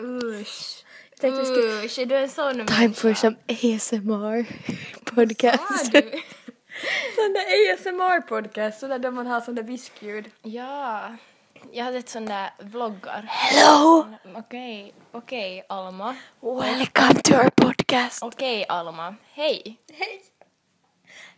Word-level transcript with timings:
Usch. 0.00 0.84
Jag 1.10 1.20
tänkte 1.20 1.40
vi 1.40 1.46
skulle... 1.46 1.84
Usch, 1.84 1.98
är 1.98 2.06
du 2.06 2.16
en 2.16 2.30
sån 2.30 2.66
Time 2.66 2.94
for 2.94 3.14
some 3.14 3.36
ASMR 3.48 4.46
podcast. 5.04 5.84
Sa 5.84 6.00
du? 6.00 6.00
Sån 7.14 7.32
där 7.32 7.72
ASMR-podcast, 7.74 8.80
sån 8.80 8.90
där 8.90 8.98
där 8.98 9.10
man 9.10 9.26
har 9.26 9.40
sån 9.40 9.54
där 9.54 9.62
viskljud. 9.62 10.30
Ja, 10.42 11.16
jag 11.72 11.84
har 11.84 11.92
sett 11.92 12.08
sån 12.08 12.26
där 12.26 12.50
vloggar. 12.58 13.26
Hello! 13.28 14.06
Okej, 14.34 14.94
okej 15.12 15.64
Alma. 15.68 16.16
Welcome 16.40 17.20
to 17.24 17.34
our 17.34 17.50
podcast. 17.50 18.22
Okej 18.22 18.66
Alma, 18.68 19.16
hej. 19.32 19.80
Hej! 19.92 20.22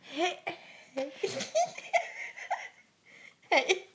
Hej! 0.01 0.45
Hej! 3.51 3.87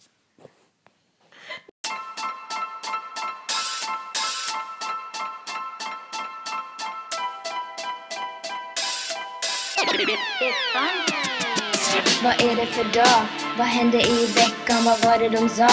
Vad 12.23 12.33
är 12.33 12.55
det 12.55 12.65
för 12.65 12.83
dag? 12.83 13.21
Vad 13.57 13.67
hände 13.67 13.97
i 13.97 14.25
veckan? 14.25 14.83
Vad 14.85 15.03
var 15.05 15.17
det 15.19 15.29
de 15.29 15.49
sa? 15.49 15.69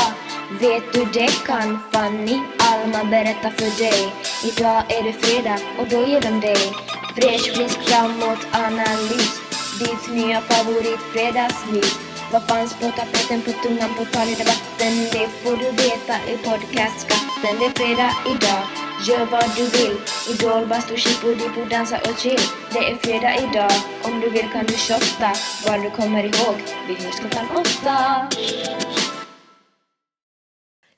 Vet 0.61 0.93
du 0.93 1.05
det 1.05 1.47
kan 1.47 1.79
Fanny 1.93 2.41
Alma 2.59 3.05
berätta 3.05 3.51
för 3.51 3.79
dig 3.79 4.13
Idag 4.45 4.83
är 4.89 5.03
det 5.03 5.13
fredag 5.13 5.59
och 5.79 5.89
då 5.89 6.07
ger 6.07 6.21
de 6.21 6.41
dig 6.41 6.73
Fräsch, 7.17 7.55
frisk, 7.55 7.81
framåt, 7.83 8.47
analys 8.53 9.41
Ditt 9.79 10.15
nya 10.15 10.41
favorit 10.41 11.01
fredagsmys 11.13 11.99
Vad 12.33 12.49
fanns 12.49 12.75
på 12.75 12.91
tapeten, 12.91 13.43
på 13.43 13.53
tungan, 13.53 13.95
på 13.95 14.05
tal 14.05 14.29
i 14.29 14.35
debatten? 14.35 14.93
Det 15.13 15.29
får 15.43 15.57
du 15.57 15.71
veta 15.71 16.15
i 16.33 16.37
podcastskatten 16.37 17.59
Det 17.59 17.65
är 17.65 17.71
fredag 17.71 18.13
idag 18.27 18.88
Gör 19.07 19.27
vad 19.27 19.57
du 19.57 19.65
vill 19.71 19.97
Idol, 20.31 20.67
bastu, 20.67 20.97
chippo, 20.97 21.35
dippo, 21.35 21.65
dansa 21.65 21.99
och 21.99 22.19
chill 22.19 22.39
Det 22.73 22.79
är 22.79 22.95
fredag 22.97 23.37
idag 23.37 23.71
Om 24.05 24.21
du 24.21 24.31
vill 24.31 24.51
kan 24.53 24.67
du 24.67 24.73
shotta 24.75 25.33
Bara 25.67 25.79
du 25.79 25.91
kommer 25.91 26.25
ihåg 26.25 26.57
Vi 26.89 26.95
hörs 26.95 27.17
klockan 27.21 27.47
åtta 27.57 28.29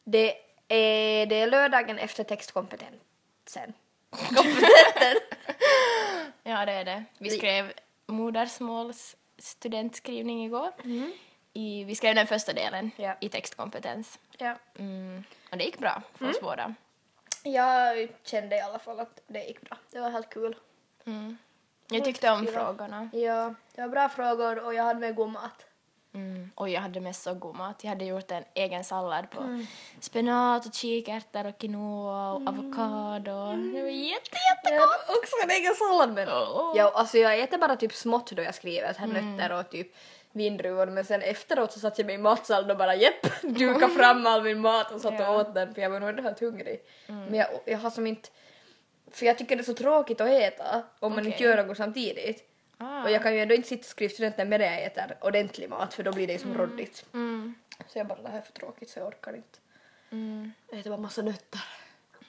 Det 0.05 0.35
är, 0.69 1.27
det 1.27 1.35
är 1.41 1.47
lördagen 1.51 1.99
efter 1.99 2.25
textkompetensen. 2.25 3.73
Kompetenten! 4.11 5.17
Ja, 6.43 6.67
det 6.67 6.73
är 6.73 6.85
det. 6.85 7.05
Vi 7.19 7.31
skrev 7.31 7.73
modersmåls 8.07 9.17
studentskrivning 9.39 10.45
igår. 10.45 10.73
I, 11.53 11.85
vi 11.85 11.95
skrev 11.95 12.15
den 12.15 12.27
första 12.27 12.53
delen 12.53 12.91
Ja. 12.97 13.17
i 13.21 13.29
textkompetens. 13.29 14.19
ja. 14.39 14.59
Mm. 14.79 15.25
Och 15.51 15.59
det 15.59 15.65
gick 15.65 15.79
bra 15.79 16.03
för 16.15 16.31
oss 16.31 16.41
båda. 16.41 16.75
Jag 17.43 18.09
kände 18.25 18.57
i 18.57 18.61
alla 18.61 18.79
fall 18.79 19.01
att 19.01 19.21
det 19.27 19.45
gick 19.45 19.61
bra. 19.61 19.77
Det 19.91 20.01
var 20.01 20.11
helt 20.11 20.31
kul. 20.31 20.57
Mm. 21.07 21.39
Jag 21.91 22.05
tyckte 22.05 22.31
om 22.31 22.47
frågorna. 22.47 23.11
Ja, 23.13 23.55
det 23.75 23.81
var 23.81 23.89
bra 23.89 24.09
frågor 24.09 24.65
och 24.65 24.75
jag 24.75 24.85
hade 24.85 25.01
med 25.01 25.15
god 25.15 25.31
mat. 25.31 25.67
Mm. 26.15 26.51
Och 26.55 26.69
jag 26.69 26.81
hade 26.81 27.01
mest 27.01 27.23
så 27.23 27.35
god 27.35 27.55
mat. 27.57 27.85
Jag 27.85 27.89
hade 27.91 28.05
gjort 28.05 28.31
en 28.31 28.45
egen 28.55 28.85
sallad 28.85 29.31
på 29.31 29.41
Mm. 29.41 29.67
spenat 30.01 30.67
och 30.67 30.75
kikärtor 30.75 31.47
och 31.47 31.59
quinoa 31.59 32.33
och 32.33 32.49
avokado. 32.49 33.47
Det 33.73 33.83
var 33.83 33.89
jätte, 33.89 34.31
Jag 34.33 34.73
jättegott! 34.73 35.09
också 35.09 35.37
en 35.45 35.51
egen 35.51 35.75
sallad 35.75 36.13
med. 36.15 36.29
Åh. 36.29 36.73
Ja, 36.77 36.93
alltså 36.95 37.19
jag 37.19 37.41
äter 37.41 37.59
bara 37.59 37.77
typ 37.77 37.93
smått 37.95 38.31
då 38.31 38.43
jag 38.43 38.55
skriver, 38.55 38.93
så 38.93 38.99
här 39.01 39.07
nötter 39.07 39.53
och 39.59 39.71
typ 39.71 39.95
vindruvor 40.33 40.87
men 40.87 41.05
sen 41.05 41.23
efteråt 41.23 41.73
så 41.73 41.81
satt 41.81 41.99
jag 41.99 42.07
mig 42.07 42.15
i 42.15 42.19
matsalen 42.19 42.71
och 42.71 42.77
bara 42.77 42.95
jepp, 42.95 43.43
duka 43.43 43.89
fram 43.97 44.27
all 44.27 44.43
min 44.43 44.61
mat 44.61 44.93
och 44.93 45.01
satt 45.01 45.15
Ja. 45.19 45.31
och 45.31 45.41
åt 45.41 45.55
den 45.55 45.75
för 45.75 45.83
jag 45.83 45.91
var 45.91 46.01
nog 46.01 46.09
ändå 46.09 46.23
helt 46.23 46.41
hungrig. 46.41 46.81
Men 47.07 47.35
jag, 47.35 47.49
jag 47.65 47.79
har 47.79 47.91
som 47.91 48.07
inte, 48.07 48.29
för 49.11 49.27
jag 49.27 49.39
tycker 49.39 49.57
det 49.57 49.63
är 49.63 49.65
så 49.65 49.75
tråkigt 49.75 50.21
att 50.21 50.29
äta 50.29 50.83
om 50.99 51.13
man 51.15 51.27
inte 51.27 51.37
Okej. 51.37 51.47
gör 51.47 51.65
något 51.65 51.77
samtidigt. 51.77 52.47
Ah. 52.79 53.03
Och 53.03 53.11
jag 53.11 53.23
kan 53.23 53.35
ju 53.35 53.41
ändå 53.41 53.55
inte 53.55 53.69
sitta 53.69 53.81
och 53.81 53.85
skriva 53.85 54.11
studenten 54.13 54.49
med 54.49 54.61
det 54.61 54.67
jag 54.67 54.85
äter 54.85 55.17
ordentlig 55.21 55.71
mat 55.71 55.95
för 55.95 56.03
då 56.03 56.13
blir 56.13 56.27
det 56.27 56.33
ju 56.33 56.39
som 56.39 56.55
råddigt. 56.59 57.05
Mm. 57.15 57.55
Så 57.89 57.99
jag 57.99 58.07
bara 58.07 58.23
det 58.23 58.29
här 58.29 58.39
är 58.39 58.43
för 58.43 58.53
tråkigt 58.53 58.91
så 58.91 58.99
jag 58.99 59.09
orkar 59.09 59.37
inte. 59.37 59.59
Mm. 60.11 60.53
Jag 60.71 60.81
äter 60.81 60.91
bara 60.91 61.01
massa 61.01 61.23
nötter. 61.23 61.61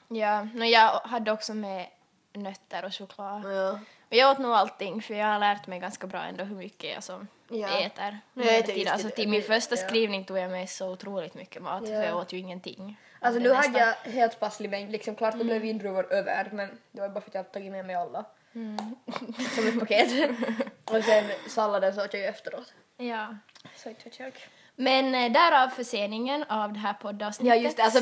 Ja, 0.08 0.44
no, 0.44 0.64
jag 0.64 0.90
hade 0.90 1.32
också 1.32 1.54
med 1.54 1.88
nötter 2.34 2.86
och 2.86 2.94
choklad. 2.96 3.42
Ja. 3.46 3.80
Och 4.10 4.16
jag 4.16 4.32
åt 4.32 4.40
nog 4.40 4.52
allting 4.52 5.02
för 5.02 5.14
jag 5.14 5.26
har 5.28 5.40
lärt 5.40 5.68
mig 5.68 5.80
ganska 5.80 6.08
bra 6.08 6.20
ändå 6.24 6.44
hur 6.44 6.56
mycket 6.56 6.94
jag 6.94 7.04
som 7.04 7.28
Ja. 7.52 7.68
äter. 7.80 8.20
Jag 8.34 8.58
äter 8.58 8.90
alltså, 8.92 9.10
till 9.10 9.30
min 9.30 9.42
Ja. 9.42 9.48
första 9.48 9.78
skrivning 9.78 10.26
tog 10.26 10.38
jag 10.38 10.52
med 10.52 10.70
så 10.70 10.90
otroligt 10.92 11.34
mycket 11.34 11.62
mat 11.62 11.86
för 11.88 11.94
Ja. 11.94 12.04
jag 12.04 12.18
åt 12.18 12.34
ju 12.34 12.38
ingenting. 12.38 12.98
Alltså 13.20 13.40
nu 13.42 13.50
nästan- 13.50 13.74
hade 13.74 13.96
jag 14.06 14.12
helt 14.12 14.40
passlig 14.40 14.70
mängd, 14.70 14.92
liksom 14.92 15.16
klart 15.16 15.38
det 15.38 15.44
blev 15.44 15.62
vindruvor 15.62 16.14
över 16.14 16.50
men 16.52 16.78
det 16.92 17.02
var 17.02 17.10
bara 17.10 17.22
för 17.22 17.30
att 17.30 17.34
jag 17.36 17.40
hade 17.44 17.54
tagit 17.54 17.72
med 17.72 17.86
mig 17.86 17.96
alla. 17.96 18.26
Som 19.56 19.68
ett 19.68 19.80
paket. 19.80 20.30
och 20.86 21.04
sen 21.04 21.24
salladen 21.48 21.94
så 21.96 22.06
åt 22.06 22.14
jag 22.14 22.22
ju 22.22 22.28
efteråt. 22.28 22.74
Ja. 22.98 23.36
Så 23.76 23.90
inte 23.90 24.04
vet 24.04 24.20
jag. 24.20 24.34
Men 24.76 25.16
eh, 25.16 25.32
därav 25.32 25.68
förseningen 25.68 26.44
av 26.50 26.74
det 26.74 26.80
här 26.80 26.94
poddavsnittet. 26.94 27.56
Ja 27.58 27.64
just 27.64 27.78
det, 27.78 27.84
alltså 27.84 28.02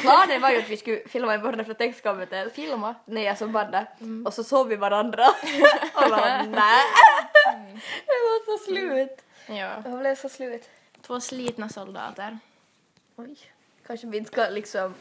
planen 0.00 0.40
var 0.40 0.50
ju 0.50 0.58
att 0.58 0.68
vi 0.68 0.76
skulle 0.76 1.08
filma 1.08 1.34
en 1.34 1.42
början 1.42 1.64
från 1.64 1.74
textkompetens. 1.74 2.52
Filma. 2.52 2.94
Nej 3.04 3.24
jag 3.24 3.38
som 3.38 3.52
badde. 3.52 3.86
Och 4.26 4.34
så 4.34 4.44
såg 4.44 4.68
vi 4.68 4.76
varandra. 4.76 5.24
och 5.94 6.10
bara 6.10 6.42
nej. 6.42 6.80
Jag 8.06 8.20
var 8.22 8.58
så 8.58 8.64
slut. 8.64 9.24
Ja. 9.46 9.82
Jag 9.84 9.98
blev 9.98 10.14
så 10.14 10.28
slut. 10.28 10.68
Två 11.02 11.20
slitna 11.20 11.68
soldater. 11.68 12.38
Oj. 13.16 13.36
Kanske 13.86 14.06
vi 14.06 14.18
inte 14.18 14.32
ska 14.32 14.48
liksom 14.48 14.94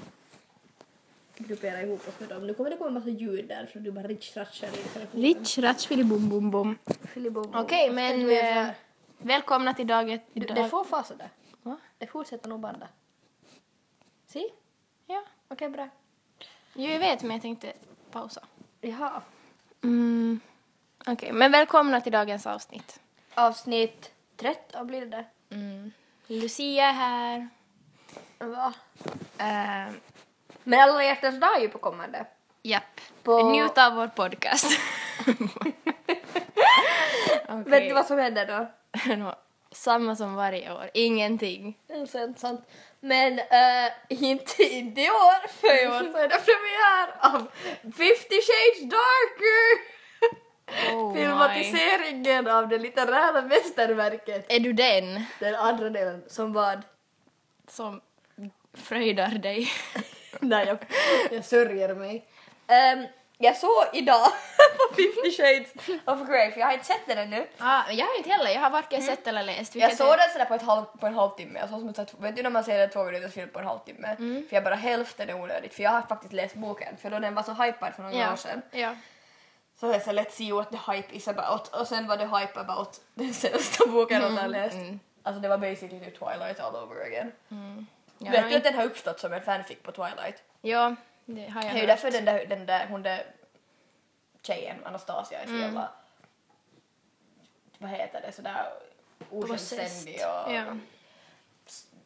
gruppera 1.38 1.82
ihop 1.82 2.08
oss 2.08 2.20
med 2.20 2.30
dem. 2.30 2.48
Nu 2.48 2.54
kommer 2.54 2.70
det 2.70 2.78
komma 2.78 2.88
en 2.88 2.94
massa 2.94 3.10
ljud 3.10 3.48
där 3.48 3.70
så 3.74 3.80
du 3.80 3.92
bara 3.92 4.08
ritsch-ratschar 4.08 4.68
i 4.68 4.84
telefonen. 4.94 5.46
Ratch, 5.58 5.90
bum. 6.52 6.78
Filibom. 7.14 7.56
Okej, 7.56 7.92
men 7.92 8.30
eh, 8.30 8.68
välkomna 9.18 9.74
till 9.74 9.88
dagen. 9.88 10.20
Du, 10.34 10.46
det 10.46 10.70
får 10.70 10.84
fasa 10.84 11.16
där. 11.16 11.30
Va? 11.64 11.78
Det 11.98 12.08
fortsätter 12.08 12.50
nog 12.50 12.60
banda. 12.60 12.88
Se? 14.28 14.44
Ja. 15.08 15.24
Okej, 15.48 15.70
bra. 15.70 15.90
Jo, 16.74 16.92
jag 16.92 17.00
vet, 17.00 17.22
men 17.22 17.32
jag 17.32 17.42
tänkte 17.42 17.74
pausa. 18.12 18.42
Jaha. 18.82 19.22
Mm. 19.84 20.40
Okej, 21.12 21.32
men 21.32 21.52
välkomna 21.52 22.02
till 22.02 22.12
dagens 22.12 22.48
avsnitt. 22.48 23.00
Avsnitt 23.36 24.12
13 24.38 24.88
blir 24.88 25.00
det 25.02 25.08
där. 25.08 25.26
Mm. 25.52 25.92
Lucia 26.28 26.86
är 26.86 26.94
här. 26.94 27.50
Va? 28.40 28.74
Uh, 29.40 29.94
Men 30.64 30.80
alla 30.80 31.04
hjärtans 31.04 31.40
dag 31.40 31.58
är 31.58 31.62
ju 31.62 31.70
på 31.70 31.78
kommande. 31.78 32.26
japp. 32.64 33.02
På- 33.24 33.50
Njut 33.52 33.78
av 33.78 33.94
vår 33.96 34.08
podcast. 34.08 34.80
Vet 37.66 37.88
du 37.88 37.94
vad 37.94 38.06
som 38.06 38.18
händer 38.20 38.46
då? 38.46 38.72
Nå, 39.16 39.36
Samma 39.72 40.16
som 40.16 40.36
varje 40.36 40.74
år. 40.74 40.90
Ingenting. 40.94 41.78
Det 41.88 41.94
är 41.94 42.06
sant, 42.06 42.40
sant. 42.40 42.70
Men 43.00 43.40
äh, 43.40 43.92
inte, 44.10 44.64
i 44.64 45.10
år, 45.10 45.48
för 45.48 45.84
i 45.84 45.88
år 45.88 46.12
så 46.12 46.18
är 46.18 46.28
det 46.28 46.40
premiär 46.46 47.36
av 47.36 47.48
50 47.82 47.96
shades 48.30 48.82
darker! 48.90 49.99
Oh 50.94 51.14
Filmatiseringen 51.16 52.48
av 52.48 52.68
det 52.68 52.78
litterära 52.78 53.42
mästerverket. 53.42 54.46
Är 54.50 54.60
du 54.60 54.74
den 54.74 55.24
Den 55.40 55.56
andra 55.56 55.90
delen 55.90 56.24
som 56.28 56.54
vad? 56.54 56.82
som 57.68 58.02
fröjdar 58.74 59.30
dig? 59.30 59.72
Nej, 60.40 60.68
jag, 60.68 60.78
jag 61.32 61.46
sörjer 61.46 61.96
mig. 61.96 62.26
Ehm, 62.68 63.06
jag 63.38 63.58
såg 63.58 63.84
idag 63.94 64.26
på 64.78 64.96
50 64.96 65.32
shades 65.38 65.98
of 66.06 66.28
Grey, 66.30 66.52
för 66.52 66.60
jag 66.60 66.68
har 66.68 66.74
inte 66.74 66.86
sett 66.86 67.06
den 67.08 67.18
ännu. 67.18 67.48
ah, 67.58 67.82
jag 67.92 68.06
har 68.06 68.18
inte 68.18 68.30
heller. 68.30 68.52
Jag 68.52 68.62
har 68.62 68.70
varken 68.70 69.02
sett 69.02 69.28
eller 69.28 69.44
läst. 69.44 69.76
Jag 69.76 69.98
såg 69.98 70.08
den 70.08 70.30
sådär 70.34 70.46
på, 70.46 70.54
ett 70.54 70.62
halv, 70.62 70.84
på 70.86 71.08
en 71.08 71.14
halvtimme, 71.14 71.60
jag 71.60 71.70
såg 71.70 71.80
som 71.80 71.90
ett, 71.90 72.14
vet 72.20 72.36
du 72.36 72.44
när 72.44 72.50
man 72.50 72.64
ser 72.64 72.80
en 72.80 72.90
två 72.90 73.04
minuters 73.04 73.34
film 73.34 73.50
på 73.50 73.60
en 73.60 73.66
halvtimme? 73.66 74.16
För 74.50 74.56
jag 74.56 74.64
bara 74.64 74.76
hälften 74.76 75.30
är 75.30 75.34
onödigt, 75.42 75.74
för 75.74 75.84
jag 75.84 75.92
har 75.92 76.02
faktiskt 76.02 76.34
läst 76.34 76.56
boken, 76.56 76.98
för 76.98 77.10
då 77.10 77.20
den 77.20 77.36
var 77.36 77.44
så 77.44 77.52
hypad 77.54 77.94
för 77.96 78.04
några 78.04 78.16
Ja. 78.18 78.34
år 78.34 78.38
sedan. 78.38 78.62
Ja. 78.72 78.96
Så 79.80 79.88
jag 79.88 80.04
så 80.04 80.12
let's 80.12 80.30
see 80.30 80.52
what 80.52 80.72
the 80.72 80.92
hype 80.92 81.16
is 81.16 81.28
about, 81.28 81.68
och 81.68 81.88
sen 81.88 82.08
var 82.08 82.18
det 82.18 82.26
hype 82.40 82.60
about 82.60 83.02
den 83.14 83.34
senaste 83.34 83.88
boken 83.90 84.22
jag 84.22 84.30
har 84.30 84.48
läst. 84.48 84.78
Alltså 85.24 85.42
det 85.42 85.48
var 85.48 85.58
basically 85.58 86.00
typ 86.00 86.20
Twilight 86.20 86.60
all 86.60 86.76
over 86.76 87.06
again. 87.06 87.32
Jag 88.18 88.32
Vet 88.32 88.42
har 88.44 88.50
du 88.50 88.56
att 88.56 88.64
den 88.64 88.74
har 88.76 88.84
uppstått 88.84 89.20
som 89.20 89.34
en 89.34 89.42
fanfic 89.42 89.78
på 89.84 89.92
Twilight? 89.92 90.44
Ja, 90.62 90.96
det 91.26 91.48
har 91.50 91.64
jag 91.64 91.74
Det 91.74 91.78
är 91.78 91.82
ju 91.82 91.88
därför 91.88 92.12
den 92.12 92.26
där, 92.26 92.46
den 92.46 92.66
där, 92.66 92.88
hon 92.88 93.04
där 93.04 93.26
tjejen, 94.42 94.86
Anastasia, 94.86 95.40
är 95.40 95.46
så 95.46 95.50
Mm. 95.52 95.62
jävla... 95.62 95.90
Vad 97.78 97.90
heter 97.90 98.22
det? 98.22 98.32
Sådär 98.32 98.66
osjälvständig 99.32 100.16
och 100.16 100.54
Ja. 100.54 100.66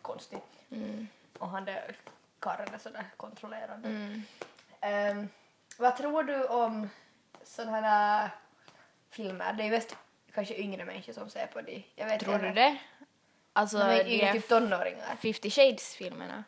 konstig. 0.02 0.40
Mm. 0.72 1.08
Och 1.40 1.50
han 1.50 1.66
där 1.66 1.96
karlen 2.40 2.74
är 2.74 2.78
sådär 2.78 3.06
kontrollerande. 3.18 4.22
Ehm, 4.82 5.30
vad 5.78 5.98
tror 5.98 6.24
du 6.24 6.46
om 6.46 6.90
sådana 7.46 7.80
här 7.90 8.30
filmer? 9.10 9.54
Det 9.54 9.64
är 9.64 9.66
ju 9.66 9.72
mest 9.72 9.96
kanske 10.34 10.56
yngre 10.56 10.86
människor 10.86 11.14
som 11.14 11.30
ser 11.30 11.48
på 11.48 11.62
det. 11.62 11.84
Jag 11.96 12.06
vet 12.06 12.20
Tror 12.20 12.36
inte. 12.36 12.48
du 12.48 12.54
det? 12.54 12.78
Alltså, 13.54 13.78
De 13.78 13.84
är 13.84 14.08
yngre, 14.08 14.34
typ 14.34 14.48
tonåringar. 14.48 15.16
50 15.22 15.50
Shades-filmerna. 15.50 16.44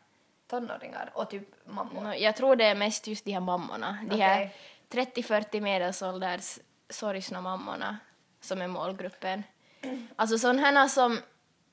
tonåringar 0.47 1.09
och 1.13 1.29
typ 1.29 1.49
mammor? 1.65 2.01
Nå, 2.01 2.13
Jag 2.15 2.35
tror 2.35 2.55
det 2.55 2.65
är 2.65 2.75
mest 2.75 3.07
just 3.07 3.25
de 3.25 3.31
här 3.31 3.39
mammorna. 3.39 3.97
De 4.09 4.21
här 4.21 4.51
Okej. 4.89 5.13
30-40 5.23 5.61
medelålders 5.61 6.59
sorgsna 6.89 7.41
mammorna 7.41 7.97
som 8.41 8.61
är 8.61 8.67
målgruppen. 8.67 9.43
Alltså 10.15 10.37
sådana 10.37 10.89
som 10.89 11.19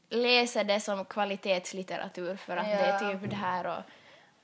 läser 0.08 0.64
det 0.64 0.80
som 0.80 1.04
kvalitetslitteratur 1.04 2.36
för 2.36 2.56
att 2.56 2.64
det 2.66 2.72
är 2.72 2.92
Ja. 2.92 2.98
typ 3.20 3.30
det 3.30 3.36
här 3.36 3.66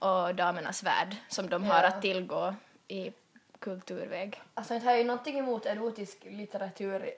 och, 0.00 0.08
och 0.08 0.34
damernas 0.34 0.82
värld 0.82 1.16
som 1.28 1.50
de 1.50 1.64
har 1.64 1.82
Ja. 1.82 1.88
att 1.88 2.02
tillgå 2.02 2.54
i 2.88 3.12
kulturväg. 3.58 4.40
Alltså 4.54 4.74
jag 4.74 4.80
har 4.80 4.96
ju 4.96 5.04
någonting 5.04 5.38
emot 5.38 5.66
erotisk 5.66 6.18
litteratur 6.24 7.10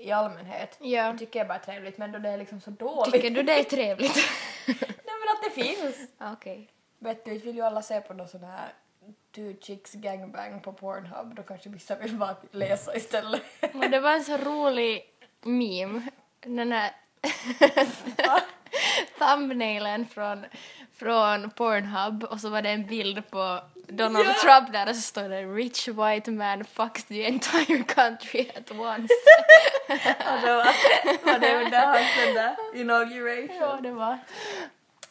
i- 0.00 0.12
allmänhet. 0.12 0.76
Ja. 0.80 0.86
Jag 1.06 1.18
tycker 1.18 1.38
jag 1.38 1.48
bara 1.48 1.58
är 1.58 1.62
trevligt 1.64 1.98
men 1.98 2.12
då 2.12 2.18
det 2.18 2.28
är 2.28 2.38
liksom 2.38 2.60
så 2.60 2.70
dåligt. 2.70 3.14
Tycker 3.14 3.30
du 3.30 3.42
det 3.42 3.58
är 3.60 3.64
trevligt? 3.64 4.16
Nej 4.66 4.76
men 5.04 5.28
att 5.36 5.44
det 5.54 5.62
finns! 5.62 5.96
Okej. 6.32 6.68
Vet 6.98 7.24
du, 7.24 7.38
vill 7.38 7.56
ju 7.56 7.62
alla 7.62 7.82
se 7.82 8.00
på 8.00 8.14
någon 8.14 8.28
sån 8.28 8.44
här 8.44 8.68
two 9.34 9.54
chicks 9.60 9.92
gangbang 9.92 10.60
på 10.60 10.72
Pornhub 10.72 11.34
då 11.34 11.42
kanske 11.42 11.68
vissa 11.68 11.96
vill 11.96 12.16
bara 12.16 12.36
läsa 12.50 12.96
istället. 12.96 13.42
Och 13.74 13.90
det 13.90 14.00
var 14.00 14.12
en 14.12 14.24
så 14.24 14.36
rolig 14.36 15.02
meme. 15.42 16.02
Den 16.40 16.72
här 16.72 16.90
thumbnailen 19.18 20.06
från, 20.06 20.44
från 20.92 21.50
Pornhub 21.50 22.24
och 22.24 22.40
så 22.40 22.48
var 22.48 22.62
det 22.62 22.70
en 22.70 22.86
bild 22.86 23.30
på 23.30 23.60
Donald 23.88 24.26
Ja. 24.26 24.34
Trump 24.34 24.72
där 24.72 24.88
och 24.88 24.96
så 24.96 25.02
står 25.02 25.28
det 25.28 25.42
“Rich 25.42 25.88
white 25.88 26.30
man 26.30 26.64
fucks 26.64 27.04
the 27.04 27.26
entire 27.26 27.82
country 27.84 28.50
at 28.56 28.70
once”. 28.70 29.14
Och 30.32 30.40
då 30.46 30.54
var 31.32 31.38
det 31.38 31.64
under 31.64 31.86
hans 31.86 32.34
där 32.34 32.56
inauguration. 32.74 33.56
ja, 33.60 33.78
det 33.82 33.90
var 33.90 34.18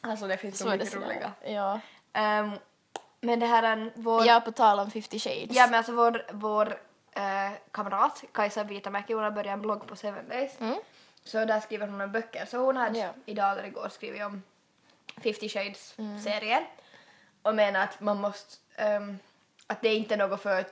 Alltså 0.02 0.28
det 0.28 0.38
finns 0.38 0.58
så, 0.58 0.64
så 0.64 0.70
det 0.70 0.78
mycket 0.78 0.96
roliga. 0.96 1.32
Ja. 1.46 1.80
Ehm, 2.14 2.52
men 3.22 3.40
det 3.40 3.46
här 3.46 3.64
är 3.64 3.72
en, 3.74 3.92
vår... 3.96 4.26
ja, 4.26 4.40
på 4.46 4.52
tal 4.52 4.80
om 4.80 4.92
50 4.92 5.20
shades. 5.20 5.58
Ja 5.58 5.66
men 5.66 5.76
alltså 5.76 5.92
vår, 5.92 6.26
vår 6.32 6.80
eh, 7.16 7.52
kamrat 7.72 8.24
Kajsa 8.34 8.64
Vitamäki 8.64 9.14
hon 9.14 9.24
har 9.24 9.32
börjat 9.32 9.54
en 9.54 9.62
blogg 9.62 9.88
på 9.88 9.96
Seven 9.96 10.30
Days. 10.30 10.52
Mm. 10.62 10.76
Så 11.24 11.46
där 11.46 11.60
skriver 11.60 11.88
hon 11.88 12.02
om 12.02 12.12
böcker. 12.12 12.46
Så 12.46 12.58
hon 12.58 12.78
hade 12.78 13.00
Ja. 13.00 13.10
idag 13.26 13.52
eller 13.52 13.66
igår 13.68 13.90
skrivit 13.90 14.24
om 14.26 14.44
50 15.24 15.30
Mm. 15.32 15.50
Shades-serien. 15.50 16.64
Och 17.42 17.56
menar 17.56 17.84
att 17.84 18.00
man 18.02 18.22
måste... 18.22 18.56
ehm, 18.78 19.18
att 19.68 19.82
det 19.82 19.90
är 19.90 19.98
inte 19.98 20.16
något 20.16 20.42
för 20.42 20.66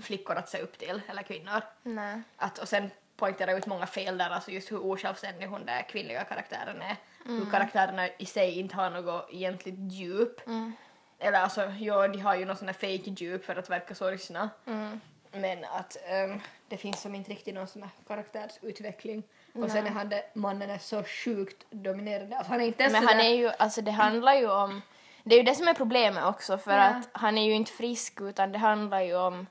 flickor 0.00 0.36
att 0.36 0.48
se 0.48 0.58
upp 0.58 0.78
till, 0.78 1.02
eller 1.08 1.22
kvinnor. 1.22 1.62
Nej. 1.82 2.22
Att, 2.36 2.58
och 2.58 2.68
sen 2.68 2.90
poängterar 3.16 3.58
ut 3.58 3.66
många 3.66 3.86
fel 3.86 4.18
där, 4.18 4.30
alltså 4.30 4.50
just 4.50 4.72
hur 4.72 4.84
osjälvständig 4.84 5.46
hon 5.46 5.66
där 5.66 5.82
kvinnliga 5.82 6.24
karaktären 6.24 6.82
är. 6.82 6.96
Mm. 7.26 7.44
Hur 7.44 7.50
karaktärerna 7.50 8.08
i 8.18 8.26
sig 8.26 8.58
inte 8.58 8.76
har 8.76 8.90
något 8.90 9.28
egentligt 9.32 9.92
djup. 9.92 10.46
Mm. 10.46 10.72
Eller 11.18 11.38
alltså, 11.40 11.62
ja, 11.64 12.08
de 12.08 12.18
har 12.18 12.34
ju 12.34 12.44
någon 12.44 12.56
sån 12.56 12.68
här 12.68 12.74
fake 12.74 13.10
djup 13.10 13.44
för 13.44 13.56
att 13.56 13.70
verka 13.70 13.94
sorgsna. 13.94 14.50
Mm. 14.66 15.00
Men 15.32 15.64
att 15.64 15.96
ehm, 16.06 16.40
det 16.68 16.76
finns 16.76 17.00
som 17.00 17.14
inte 17.14 17.30
riktigt 17.30 17.54
någon 17.54 17.66
sån 17.66 17.82
här 17.82 17.90
karaktärsutveckling. 18.06 19.22
Och 19.54 19.70
sen 19.70 19.86
är 19.86 19.90
han 19.90 20.08
det, 20.08 20.24
mannen 20.34 20.70
är 20.70 20.78
så 20.78 21.04
sjukt 21.04 21.66
dominerande. 21.70 22.36
Alltså 22.36 22.52
han 22.52 22.60
är 22.60 22.66
inte 22.66 22.82
ens 22.82 22.92
Men 22.92 23.08
han 23.08 23.20
är 23.20 23.34
ju, 23.34 23.50
alltså 23.58 23.82
det 23.82 23.90
handlar 23.90 24.34
ju 24.34 24.50
om, 24.50 24.82
det 25.24 25.34
är 25.34 25.38
ju 25.38 25.42
det 25.44 25.54
som 25.54 25.68
är 25.68 25.74
problemet 25.74 26.24
också 26.24 26.58
för 26.58 26.76
Ja. 26.76 26.82
att 26.84 27.08
han 27.12 27.38
är 27.38 27.44
ju 27.44 27.52
inte 27.52 27.72
frisk 27.72 28.20
utan 28.20 28.52
det 28.52 28.58
handlar 28.58 29.00
ju 29.00 29.16
om 29.16 29.46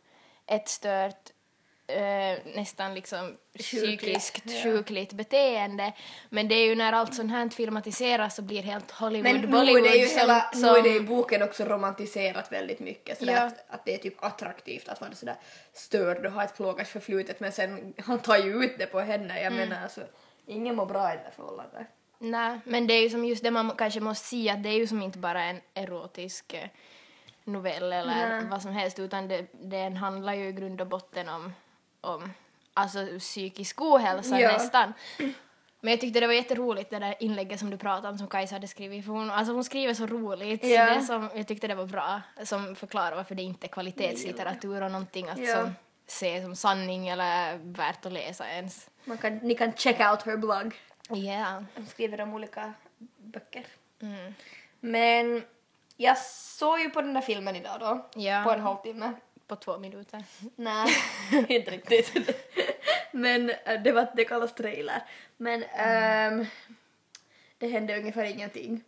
ett 0.46 0.70
stört 0.70 1.30
eh, 1.88 2.38
nästan 2.56 2.94
liksom 2.94 3.38
Sjukligt, 3.60 4.00
psykiskt 4.02 4.42
ja. 4.46 4.64
sjukligt 4.64 5.14
beteende. 5.14 5.94
Men 6.30 6.48
det 6.48 6.56
är 6.56 6.66
ju 6.66 6.76
när 6.76 6.94
allt 6.94 7.16
sånt 7.16 7.32
här 7.32 7.50
filmatiseras 7.50 8.38
och 8.40 8.44
blir 8.46 8.64
helt 8.64 8.92
Hollywood, 8.92 9.34
Men 9.34 9.42
nu 9.42 9.48
Bollywood 9.48 9.86
är 9.86 9.90
det 9.92 9.98
ju 9.98 10.08
som, 10.08 10.20
hela, 10.20 10.52
som, 10.52 10.62
nu 10.62 10.68
är 10.70 10.82
det 10.84 10.96
i 10.96 11.00
boken 11.02 11.44
också 11.44 11.64
romantiserat 11.66 12.52
väldigt 12.52 12.80
mycket. 12.80 13.20
Sådär 13.20 13.34
Ja. 13.34 13.42
att, 13.44 13.66
att 13.70 13.86
det 13.86 13.94
är 13.94 13.98
typ 13.98 14.24
attraktivt 14.24 14.90
att 14.90 15.02
vara 15.02 15.12
sådär 15.14 15.36
störd 15.74 16.26
och 16.26 16.32
ha 16.32 16.44
ett 16.44 16.56
plågat 16.56 16.88
förflutet 16.88 17.40
men 17.40 17.52
sen 17.52 17.94
han 18.06 18.20
tar 18.20 18.38
ju 18.38 18.64
ut 18.64 18.78
det 18.78 18.86
på 18.86 19.00
henne. 19.00 19.42
Jag 19.42 19.54
Mm. 19.54 19.70
menar 19.70 19.84
alltså, 19.84 20.02
ingen 20.46 20.76
mår 20.76 20.86
bra 20.86 21.14
i 21.14 21.18
det 21.18 21.32
förhållandet. 21.36 21.88
Nej, 22.24 22.60
men 22.66 22.88
det 22.88 22.94
är 22.94 23.02
ju 23.02 23.10
som 23.10 23.26
just 23.26 23.44
det 23.44 23.52
man 23.52 23.72
kanske 23.78 24.00
måste 24.00 24.26
se 24.28 24.50
att 24.50 24.64
det 24.64 24.70
är 24.70 24.74
ju 24.74 24.88
som 24.88 25.02
inte 25.02 25.18
bara 25.20 25.44
en 25.44 25.62
erotisk 25.74 26.54
eh, 26.54 26.70
novell 27.44 27.94
eller 27.94 28.30
Nej. 28.30 28.46
vad 28.50 28.62
som 28.62 28.72
helst 28.72 29.00
utan 29.00 29.28
det, 29.28 29.46
den 29.52 29.98
handlar 29.98 30.34
ju 30.34 30.48
i 30.48 30.52
grund 30.52 30.82
och 30.82 30.88
botten 30.88 31.30
om, 31.30 31.54
om 32.02 32.34
alltså 32.74 33.08
psykisk 33.20 33.82
ohälsa 33.82 34.40
Ja. 34.40 34.52
nästan. 34.52 34.94
Men 35.82 35.92
jag 35.92 36.02
tyckte 36.02 36.20
det 36.20 36.28
var 36.28 36.34
jätteroligt 36.34 36.90
det 36.90 37.00
där 37.00 37.16
inlägget 37.20 37.60
som 37.60 37.70
du 37.70 37.78
pratade 37.78 38.08
om 38.10 38.18
som 38.18 38.28
Kajsa 38.28 38.56
hade 38.56 38.68
skrivit 38.68 39.06
för 39.06 39.12
hon, 39.12 39.32
alltså 39.32 39.54
hon 39.54 39.64
skriver 39.64 39.94
så 39.94 40.06
roligt. 40.06 40.64
Ja. 40.64 40.94
Det 40.94 41.02
som, 41.02 41.30
jag 41.36 41.48
tyckte 41.48 41.68
det 41.68 41.76
var 41.76 41.86
bra 41.86 42.22
som 42.44 42.76
förklarar 42.76 43.16
varför 43.16 43.36
det 43.36 43.42
inte 43.44 43.66
är 43.68 43.70
kvalitetslitteratur 43.70 44.82
och 44.82 44.92
någonting 44.92 45.30
att 45.30 45.38
Ja. 45.40 45.56
som 45.56 45.74
se 46.08 46.42
som 46.44 46.56
sanning 46.56 47.08
eller 47.08 47.58
värt 47.64 48.06
att 48.06 48.14
läsa 48.14 48.50
ens. 48.50 48.90
Man 49.06 49.18
kan, 49.18 49.38
ni 49.38 49.56
kan 49.56 49.74
check 49.74 50.00
out 50.00 50.22
her 50.22 50.38
blogg. 50.38 50.76
Ja. 51.10 51.64
De 51.76 51.86
skriver 51.86 52.22
om 52.22 52.34
olika 52.34 52.74
böcker. 53.18 53.66
Mm. 54.02 54.34
Men 54.80 55.44
jag 55.98 56.18
såg 56.18 56.80
ju 56.80 56.90
på 56.90 57.02
den 57.02 57.14
där 57.14 57.22
filmen 57.22 57.56
idag 57.56 57.80
då. 57.80 58.10
Ja. 58.22 58.44
På 58.44 58.52
en 58.52 58.60
halvtimme. 58.60 59.14
På 59.48 59.56
två 59.56 59.78
minuter. 59.78 60.24
Nej, 60.56 60.88
inte 61.48 61.72
riktigt. 61.72 62.30
Men 63.12 63.50
eh, 63.50 63.82
det, 63.84 63.92
var, 63.92 64.08
det 64.16 64.26
kallas 64.26 64.56
trailer. 64.56 65.02
Men 65.38 65.64
ehm, 65.64 66.46
det 67.58 67.68
hände 67.68 67.98
ungefär 67.98 68.24
ingenting. 68.24 68.84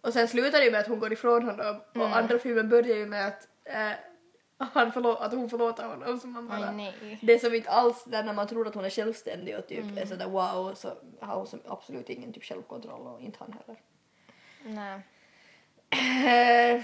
Och 0.00 0.12
sen 0.12 0.28
slutar 0.28 0.58
det 0.58 0.64
ju 0.64 0.70
med 0.70 0.80
att 0.80 0.88
hon 0.88 0.98
går 0.98 1.12
ifrån 1.12 1.44
honom 1.44 1.80
och 1.94 2.16
andra 2.16 2.38
filmen 2.38 2.68
börjar 2.68 2.96
ju 2.96 3.06
med 3.06 3.26
att, 3.26 3.48
eh, 3.64 3.92
han 4.72 4.92
förlå- 4.92 5.16
att 5.16 5.32
hon 5.32 5.50
förlåter 5.50 5.84
honom. 5.84 6.20
Så 6.20 6.26
man 6.26 6.48
bara, 6.48 6.70
Oj, 6.70 6.74
nej. 6.74 7.18
det 7.22 7.32
är 7.32 7.38
som 7.38 7.54
inte 7.54 7.70
alls 7.70 8.04
där 8.04 8.22
när 8.24 8.32
man 8.32 8.46
tror 8.48 8.68
att 8.68 8.74
hon 8.74 8.84
är 8.84 8.90
självständig 8.90 9.58
och 9.58 9.66
typ 9.66 9.98
är 9.98 10.06
sådär 10.06 10.28
wow 10.28 10.74
så 10.74 10.92
har 11.20 11.36
hon 11.36 11.46
som 11.46 11.60
absolut 11.66 12.08
ingen 12.10 12.32
typ 12.32 12.44
självkontroll 12.44 13.06
och 13.06 13.20
inte 13.20 13.38
han 13.40 13.52
heller. 13.52 13.80
Nej. 14.64 15.00
Eh, 16.76 16.82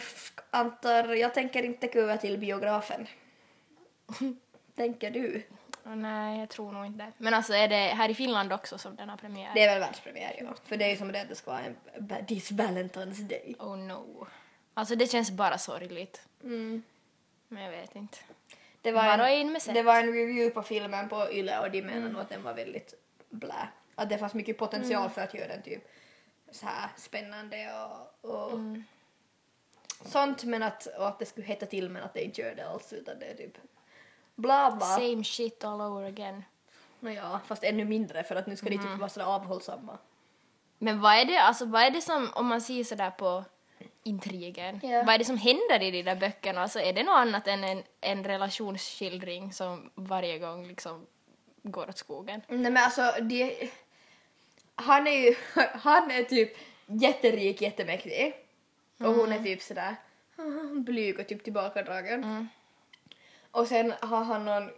antar, 0.50 1.14
jag 1.14 1.34
tänker 1.34 1.62
inte 1.62 1.88
kuva 1.88 2.16
till 2.16 2.38
biografen. 2.38 3.06
tänker 4.76 5.10
du? 5.10 5.42
Nej, 5.84 6.40
jag 6.40 6.48
tror 6.48 6.72
nog 6.72 6.86
inte. 6.86 7.12
Men 7.18 7.34
alltså 7.34 7.52
är 7.54 7.68
det 7.68 7.76
här 7.76 8.08
i 8.08 8.14
Finland 8.14 8.52
också 8.52 8.78
som 8.78 8.96
den 8.96 9.08
har 9.08 9.16
premiär? 9.16 9.50
Det 9.54 9.62
är 9.62 9.70
väl 9.70 9.80
världspremiär 9.80 10.36
ja. 10.40 10.54
För 10.64 10.76
det 10.76 10.84
är 10.84 10.90
ju 10.90 10.96
som 10.96 11.12
det 11.12 11.20
att 11.20 11.28
det 11.28 11.34
ska 11.34 11.50
vara 11.50 11.60
en 11.60 12.26
this 12.26 12.50
Valentine's 12.52 13.22
Day. 13.28 13.56
Oh 13.58 13.76
no. 13.76 14.26
Alltså 14.74 14.96
det 14.96 15.06
känns 15.10 15.30
bara 15.30 15.58
sorgligt. 15.58 16.22
Mm. 16.42 16.82
Men 17.48 17.62
jag 17.62 17.70
vet 17.70 17.96
inte. 17.96 18.18
Det, 18.82 18.92
var 18.92 19.02
Bara 19.02 19.30
en, 19.30 19.40
in 19.40 19.52
med 19.52 19.62
sätt. 19.62 19.74
det 19.74 19.82
var 19.82 19.96
en 19.96 20.12
review 20.12 20.50
på 20.50 20.62
filmen 20.62 21.08
på 21.08 21.32
Yle 21.32 21.58
och 21.58 21.70
de 21.70 21.82
menade 21.82 22.12
nog 22.12 22.20
att 22.20 22.28
den 22.28 22.42
var 22.42 22.54
väldigt 22.54 22.94
blä. 23.30 23.68
Att 23.94 24.08
det 24.08 24.18
fanns 24.18 24.34
mycket 24.34 24.58
potential 24.58 25.10
för 25.10 25.20
att 25.20 25.34
göra 25.34 25.48
den 25.48 25.62
typ 25.62 25.88
så 26.50 26.66
här 26.66 26.90
spännande 26.96 27.70
och, 28.22 28.30
och 28.30 28.60
sånt 30.04 30.44
men 30.44 30.62
att, 30.62 30.86
och 30.86 31.08
att 31.08 31.18
det 31.18 31.26
skulle 31.26 31.46
hetta 31.46 31.66
till 31.66 31.90
men 31.90 32.02
att 32.02 32.14
det 32.14 32.24
inte 32.24 32.40
gör 32.40 32.54
det 32.54 32.68
alls 32.68 32.92
utan 32.92 33.18
det 33.18 33.26
är 33.26 33.34
typ 33.34 33.58
bla 34.34 34.70
bla. 34.70 34.86
Same 34.86 35.24
shit 35.24 35.64
all 35.64 35.80
over 35.80 36.08
again. 36.08 36.44
Nåja, 37.00 37.40
fast 37.46 37.64
ännu 37.64 37.84
mindre 37.84 38.24
för 38.24 38.36
att 38.36 38.46
nu 38.46 38.56
ska 38.56 38.68
de 38.68 38.78
typ 38.78 38.98
vara 38.98 39.08
sådär 39.08 39.26
avhållsamma. 39.26 39.98
Men 40.78 41.00
vad 41.00 41.12
är 41.12 41.24
det, 41.24 41.38
alltså 41.38 41.64
vad 41.64 41.82
är 41.82 41.90
det 41.90 42.00
som, 42.00 42.30
om 42.34 42.46
man 42.46 42.60
ser 42.60 42.84
sådär 42.84 43.10
på 43.10 43.44
intrigen, 44.06 44.80
Ja. 44.82 45.02
vad 45.02 45.14
är 45.14 45.18
det 45.18 45.24
som 45.24 45.36
händer 45.38 45.82
i 45.82 45.90
de 45.90 46.02
där 46.02 46.16
böckerna? 46.16 46.62
Alltså 46.62 46.80
är 46.80 46.92
det 46.92 47.02
något 47.02 47.16
annat 47.16 47.46
än 47.48 47.64
en, 47.64 47.82
en 48.00 48.24
relationsskildring 48.24 49.52
som 49.52 49.90
varje 49.94 50.38
gång 50.38 50.68
liksom 50.68 51.06
går 51.62 51.88
åt 51.88 51.98
skogen? 51.98 52.40
Nej 52.48 52.58
men 52.70 52.76
alltså 52.76 53.12
det... 53.22 53.70
Han 54.74 55.06
är 55.06 55.10
ju, 55.26 55.34
han 55.74 56.10
är 56.10 56.22
typ 56.22 56.56
jätterik, 56.86 57.62
jättemäktig. 57.62 58.34
Och 58.98 59.14
hon 59.14 59.32
är 59.32 59.38
typ 59.42 59.62
sådär 59.62 59.96
blyg 60.84 61.20
och 61.20 61.26
typ 61.26 61.44
tillbakadragen. 61.44 62.48
Och 63.50 63.66
sen 63.66 63.92
har 64.00 64.24
han 64.24 64.44
någon 64.44 64.70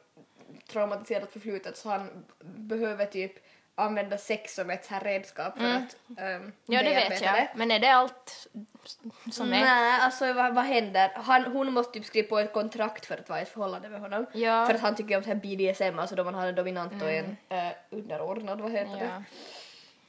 traumatiserat 0.66 1.32
förflutet 1.32 1.76
så 1.76 1.88
han 1.88 2.24
behöver 2.40 3.06
typ 3.06 3.32
använda 3.78 4.18
sex 4.18 4.54
som 4.54 4.70
ett 4.70 4.84
så 4.84 4.94
här 4.94 5.00
redskap 5.00 5.58
för 5.58 5.64
att 5.74 5.96
um, 6.08 6.52
Ja, 6.66 6.82
det 6.82 6.94
vet 6.94 7.20
jag. 7.22 7.48
Men 7.54 7.70
är 7.70 7.78
det 7.78 7.88
allt 7.88 8.48
som 9.32 9.46
är? 9.52 9.60
Nej, 9.60 10.00
alltså 10.00 10.32
vad, 10.32 10.54
vad 10.54 10.64
händer? 10.64 11.12
Han, 11.14 11.42
hon 11.44 11.72
måste 11.72 11.92
typ 11.92 12.04
skriva 12.04 12.28
på 12.28 12.38
ett 12.38 12.52
kontrakt 12.52 13.06
för 13.06 13.14
att 13.18 13.28
vara 13.28 13.38
i 13.38 13.42
ett 13.42 13.48
förhållande 13.48 13.88
med 13.88 14.00
honom. 14.00 14.26
Ja. 14.32 14.66
För 14.66 14.74
att 14.74 14.80
han 14.80 14.94
tycker 14.96 15.16
om 15.16 15.22
så 15.22 15.28
här 15.28 15.36
BDSM, 15.36 15.98
alltså 15.98 16.16
då 16.16 16.24
man 16.24 16.34
har 16.34 16.46
en 16.46 16.54
dominant 16.54 17.02
och 17.02 17.10
en 17.10 17.36
eh, 17.48 17.68
underordnad, 17.90 18.60
vad 18.60 18.70
heter 18.72 18.92
Mm. 18.92 19.04
Ja. 19.04 19.06
det? 19.14 19.24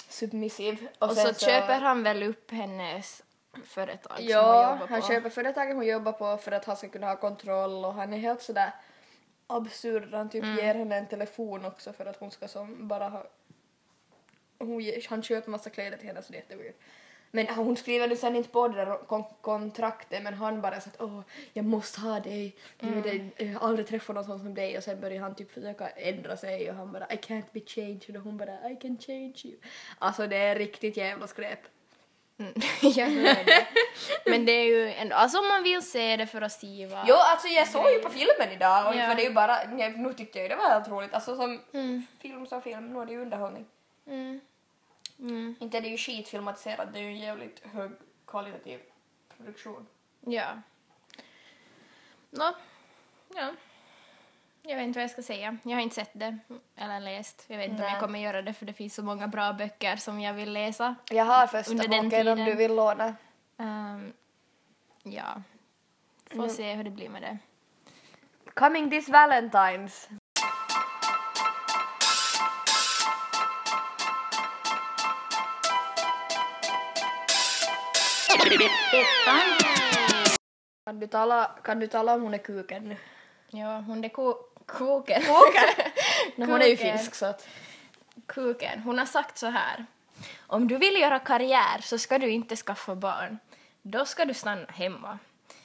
Submissiv. 0.10 0.88
Och, 1.00 1.12
så, 1.12 1.34
köper 1.34 1.80
han 1.80 2.04
väl 2.04 2.24
upp 2.24 2.52
hennes 2.52 3.24
företag 3.66 4.12
som 4.18 4.24
hon 4.26 4.32
Ja, 4.32 4.72
jobbar 4.72 4.88
han 4.88 5.02
på. 5.02 5.08
köper 5.08 5.30
företaget 5.30 5.76
hon 5.76 5.86
jobbar 5.88 6.12
på 6.12 6.38
för 6.38 6.52
att 6.52 6.66
han 6.66 6.78
ska 6.78 6.90
kunna 6.90 7.08
ha 7.08 7.16
kontroll 7.16 7.86
och 7.86 7.94
han 7.94 8.14
är 8.14 8.18
helt 8.18 8.42
sådär 8.42 8.72
absurd. 9.48 10.04
Han 10.14 10.14
Mm. 10.14 10.30
typ 10.30 10.44
ger 10.64 10.76
henne 10.76 10.98
en 10.98 11.08
telefon 11.08 11.66
också 11.66 11.94
för 11.94 12.06
att 12.06 12.18
hon 12.20 12.32
ska 12.32 12.48
som 12.48 12.88
bara 12.88 13.10
ha... 13.10 13.24
Hon, 14.60 14.92
han 15.10 15.24
köper 15.24 15.52
massa 15.52 15.70
kläder 15.70 15.98
till 15.98 16.08
henne 16.08 16.22
så 16.22 16.32
det 16.32 16.38
är 16.38 16.42
jätteweird. 16.42 16.76
Men 17.32 17.48
hon 17.48 17.78
skriver 17.78 18.08
nu 18.08 18.16
sen 18.16 18.36
inte 18.36 18.50
på 18.50 18.68
det 18.68 18.86
där 18.86 18.98
kon 19.08 19.24
kontraktet 19.42 20.24
men 20.24 20.34
han 20.34 20.62
bara 20.62 20.82
så 20.82 20.90
att 20.90 21.02
åh, 21.02 21.22
jag 21.54 21.66
måste 21.66 22.00
ha 22.00 22.20
dig, 22.20 22.56
mm. 22.80 23.32
jag 23.38 23.60
har 23.60 23.68
aldrig 23.68 23.88
träffat 23.88 24.16
någon 24.16 24.26
sån 24.26 24.40
som 24.40 24.54
dig 24.54 24.78
och 24.78 24.84
sen 24.84 25.02
börjar 25.02 25.22
han 25.22 25.36
typ 25.36 25.52
försöka 25.52 25.90
ändra 25.90 26.38
sig 26.38 26.70
och 26.70 26.76
han 26.76 26.92
bara 26.92 27.14
I 27.14 27.16
can't 27.16 27.46
be 27.52 27.60
changed 27.60 28.16
och 28.18 28.24
hon 28.24 28.38
bara 28.38 28.70
I 28.72 28.76
can 28.76 28.98
change 28.98 29.36
you. 29.44 29.58
Alltså 30.00 30.28
det 30.28 30.38
är 30.38 30.56
riktigt 30.56 30.98
jävla 30.98 31.28
skräp. 31.28 31.60
Mm, 32.40 32.54
det. 33.46 33.68
Men 34.26 34.46
det 34.46 34.52
är 34.52 34.66
ju 34.66 34.94
ändå, 34.94 35.16
alltså 35.16 35.40
om 35.40 35.48
man 35.48 35.64
vill 35.64 35.82
se 35.82 36.18
det 36.18 36.28
för 36.28 36.42
att 36.42 36.52
se 36.52 36.88
vad... 36.88 37.06
Jo, 37.08 37.16
alltså 37.16 37.48
jag 37.48 37.68
såg 37.68 37.92
ju 37.92 38.00
på 38.00 38.10
filmen 38.10 38.52
idag 38.54 38.88
och 38.88 38.96
ja. 38.96 39.14
det 39.16 39.22
är 39.22 39.28
ju 39.28 39.34
bara, 39.34 39.64
nu 39.98 40.14
tyckte 40.14 40.40
jag 40.40 40.50
det 40.50 40.56
var 40.56 40.70
helt 40.70 40.88
roligt. 40.88 41.14
Alltså 41.14 41.36
som 41.36 41.62
mm. 41.74 42.06
film 42.22 42.46
som 42.48 42.62
film, 42.62 42.94
nu 42.94 43.02
är 43.02 43.06
det 43.06 43.12
ju 43.12 43.22
underhållning. 43.22 43.66
Mm. 44.08 44.40
Mm. 45.20 45.56
Inte 45.60 45.78
är 45.78 45.82
det 45.82 45.88
ju 45.88 45.98
skitfilmatiserat, 45.98 46.94
det 46.94 47.00
är 47.00 47.04
ju 47.04 47.10
en 47.10 47.20
jävligt 47.20 47.60
högkvalitativ 47.66 48.80
produktion. 49.38 49.88
Ja. 50.20 50.62
Nå, 52.30 52.56
ja. 53.36 53.52
Jag 54.62 54.76
vet 54.76 54.84
inte 54.84 55.00
vad 55.00 55.04
jag 55.04 55.12
ska 55.12 55.22
säga. 55.22 55.58
Jag 55.64 55.72
har 55.72 55.82
inte 55.82 55.96
sett 55.96 56.12
det 56.14 56.38
eller 56.76 57.00
läst. 57.00 57.46
Jag 57.48 57.58
vet 57.58 57.70
inte 57.70 57.84
om 57.84 57.90
jag 57.90 58.00
kommer 58.00 58.20
göra 58.20 58.42
det 58.42 58.54
för 58.54 58.66
det 58.66 58.74
finns 58.74 58.96
så 58.96 59.04
många 59.04 59.28
bra 59.28 59.54
böcker 59.54 59.96
som 59.96 60.22
jag 60.22 60.34
vill 60.34 60.54
läsa. 60.54 60.96
Jag 61.12 61.26
har 61.26 61.48
första 61.48 61.74
boken 61.74 62.28
om 62.28 62.46
du 62.46 62.56
vill 62.56 62.76
låna. 62.76 63.16
Um, 63.58 64.14
ja. 65.04 65.42
Får 66.26 66.38
mm. 66.38 66.50
se 66.50 66.74
hur 66.74 66.84
det 66.84 66.90
blir 66.90 67.10
med 67.10 67.22
det. 67.22 67.38
Coming 68.54 68.90
this 68.90 69.10
Valentine's. 69.10 70.10
Kan 80.86 81.00
du 81.00 81.08
tala, 81.08 81.52
kan 81.64 81.80
du 81.80 81.88
tala 81.88 82.14
om 82.14 82.22
hon 82.22 82.34
är 82.34 82.38
kuken 82.38 82.90
nu? 82.90 82.98
Ja, 83.50 83.80
hon 83.80 84.04
är 84.04 84.10
ko 84.10 84.34
koken. 84.66 85.22
Koken? 85.22 85.92
no, 86.36 86.46
hon 86.46 86.62
är 86.62 86.68
ju 86.68 86.78
finsk 86.78 87.16
så 87.16 87.26
att... 87.26 87.48
Kuken, 88.26 88.80
hon 88.80 88.98
har 88.98 89.06
sagt 89.06 89.38
så 89.38 89.48
här. 89.48 89.86
Om 90.48 90.68
du 90.68 90.78
vill 90.78 90.96
göra 91.02 91.20
karriär 91.20 91.82
så 91.82 91.98
ska 91.98 92.18
du 92.18 92.30
inte 92.30 92.56
skaffa 92.56 92.96
barn. 92.96 93.40
Då 93.82 94.06
ska 94.06 94.26
du 94.26 94.34
stanna 94.34 94.66
hemma. 94.68 95.20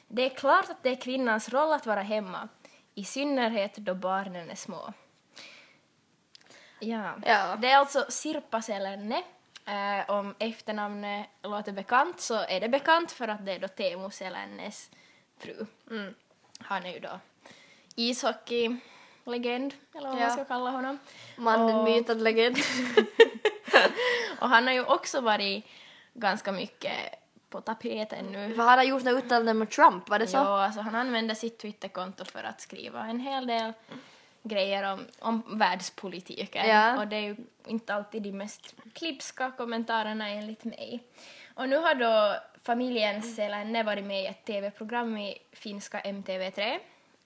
Det 0.07 0.21
är 0.21 0.29
klart 0.29 0.69
att 0.69 0.83
det 0.83 0.89
är 0.89 1.01
kvinnans 1.01 1.49
roll 1.49 1.73
att 1.73 1.85
vara 1.85 2.01
hemma, 2.01 2.49
i 2.95 3.03
synnerhet 3.03 3.75
då 3.75 3.95
barnen 3.95 4.49
är 4.49 4.55
små. 4.55 4.93
Ja, 6.79 7.13
ja. 7.25 7.55
det 7.61 7.69
är 7.69 7.77
alltså 7.77 8.05
Sirpa 8.09 8.61
Selänne 8.61 9.23
Eh, 9.65 10.09
om 10.09 10.35
efternamnet 10.39 11.27
låter 11.43 11.71
bekant 11.71 12.21
så 12.21 12.35
är 12.35 12.59
det 12.59 12.69
bekant 12.69 13.11
för 13.11 13.27
att 13.27 13.45
det 13.45 13.51
är 13.51 13.59
då 13.59 13.67
Teemu 13.67 14.09
Selännes 14.11 14.89
fru. 15.37 15.65
Mm. 15.89 16.13
Han 16.59 16.85
är 16.85 16.93
ju 16.93 16.99
då 16.99 17.19
ishockeylegend, 17.95 19.73
eller 19.95 20.09
vad 20.09 20.17
ja. 20.17 20.27
man 20.27 20.31
ska 20.31 20.45
kalla 20.45 20.69
honom. 20.69 20.99
Mannen, 21.35 21.83
myten, 21.83 22.23
legend. 22.23 22.57
och 24.39 24.49
han 24.49 24.67
har 24.67 24.73
ju 24.73 24.83
också 24.85 25.21
varit 25.21 25.65
ganska 26.13 26.51
mycket 26.51 26.93
på 27.49 27.61
tapeten 27.61 28.25
nu. 28.25 28.57
Han 28.57 28.77
har 28.77 28.83
gjort 28.83 29.03
något 29.03 29.23
uttalande 29.23 29.53
med 29.53 29.69
Trump, 29.69 30.09
var 30.09 30.19
det 30.19 30.27
så? 30.27 30.37
Ja, 30.37 30.65
alltså 30.65 30.81
han 30.81 30.95
använder 30.95 31.35
sitt 31.35 31.59
Twitterkonto 31.59 32.25
för 32.25 32.43
att 32.43 32.61
skriva 32.61 33.05
en 33.05 33.19
hel 33.19 33.47
del 33.47 33.73
grejer 34.45 34.93
om, 34.93 35.07
om 35.19 35.57
världspolitiken. 35.57 36.67
Ja. 36.67 36.97
Och 36.97 37.07
det 37.07 37.15
är 37.15 37.21
ju 37.21 37.35
inte 37.65 37.93
alltid 37.93 38.21
de 38.21 38.31
mest 38.31 38.75
klipska 38.93 39.51
kommentarerna 39.51 40.29
enligt 40.29 40.63
mig. 40.63 41.03
Och 41.53 41.69
nu 41.69 41.77
har 41.77 41.95
då 41.95 42.35
familjen 42.63 43.21
Selänne 43.21 43.83
varit 43.83 44.05
med 44.05 44.23
i 44.23 44.25
ett 44.25 44.45
tv-program 44.45 45.17
i 45.17 45.37
finska 45.51 46.01
MTV3 46.01 46.79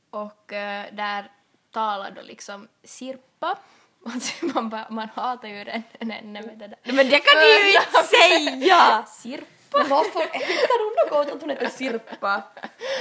och 0.10 0.52
uh, 0.52 0.96
där 0.96 1.32
talar 1.72 2.12
då 2.12 2.22
liksom 2.22 2.68
Sirpa 2.84 3.58
Alltså 4.06 4.46
man, 4.46 4.70
bara, 4.70 4.88
man 4.90 5.10
hatar 5.16 5.48
ju 5.48 5.64
den, 5.64 5.84
den 6.00 6.32
med 6.32 6.58
det 6.58 6.68
där. 6.68 6.78
Men 6.84 7.10
det 7.10 7.20
kan 7.20 7.42
du 7.42 7.70
ju 7.70 7.70
inte 7.80 8.04
säga! 8.04 9.06
Sirpa 9.08 9.59
Sirpa. 9.72 9.90
Varför 9.90 10.20
hittar 10.20 11.12
hon 11.12 11.20
något 11.20 11.34
att 11.36 11.42
hon 11.42 11.50
heter 11.50 11.70
Sirpa? 11.70 12.44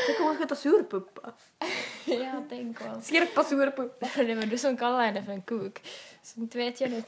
Tänk 0.07 0.21
om 0.21 0.27
hon 0.27 0.39
heta 0.39 0.57
Surpuppa. 0.57 1.33
ja, 2.05 2.43
tänk 2.49 2.81
om. 2.87 3.03
Sirpa 3.03 3.45
Surpuppa. 3.45 4.07
Det 4.17 4.35
var 4.35 4.43
du 4.43 4.59
som 4.59 4.77
kallade 4.77 5.05
henne 5.05 5.23
för 5.23 5.33
en 5.33 5.43
kuk. 5.43 5.87
Så 6.23 6.41
inte 6.41 6.59
vet 6.59 6.81
jag 6.81 6.91
nu. 6.91 7.03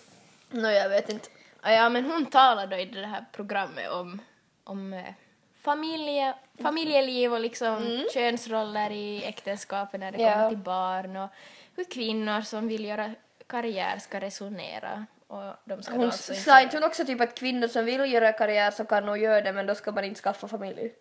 Nå, 0.50 0.68
jag 0.68 0.88
vet 0.88 1.10
inte. 1.10 1.28
Ja, 1.62 1.88
men 1.88 2.04
hon 2.04 2.26
talade 2.26 2.76
då 2.76 2.82
i 2.82 2.84
det 2.84 3.06
här 3.06 3.24
programmet 3.32 3.90
om, 3.90 4.20
om 4.64 4.92
eh, 4.92 5.14
familje, 5.62 6.34
familjeliv 6.62 7.32
och 7.32 7.40
liksom 7.40 7.76
mm. 7.76 8.04
könsroller 8.14 8.90
i 8.90 9.24
äktenskapet 9.24 10.00
när 10.00 10.12
det 10.12 10.22
ja. 10.22 10.32
kommer 10.32 10.48
till 10.48 10.58
barn 10.58 11.16
och 11.16 11.28
hur 11.76 11.84
kvinnor 11.84 12.40
som 12.40 12.68
vill 12.68 12.84
göra 12.84 13.14
karriär 13.46 13.98
ska 13.98 14.20
resonera 14.20 15.06
och 15.30 15.54
de 15.64 15.82
ska 15.82 15.92
hon 15.92 16.04
alltså 16.04 16.34
sa 16.34 16.60
inte 16.60 16.76
hon 16.76 16.84
också 16.84 17.04
typ 17.04 17.20
att 17.20 17.34
kvinnor 17.34 17.68
som 17.68 17.84
vill 17.84 18.12
göra 18.12 18.32
karriär 18.32 18.70
så 18.70 18.84
kan 18.84 19.06
nog 19.06 19.18
göra 19.18 19.40
det 19.40 19.52
men 19.52 19.66
då 19.66 19.74
ska 19.74 19.92
man 19.92 20.04
inte 20.04 20.20
skaffa 20.20 20.48
familj? 20.48 20.92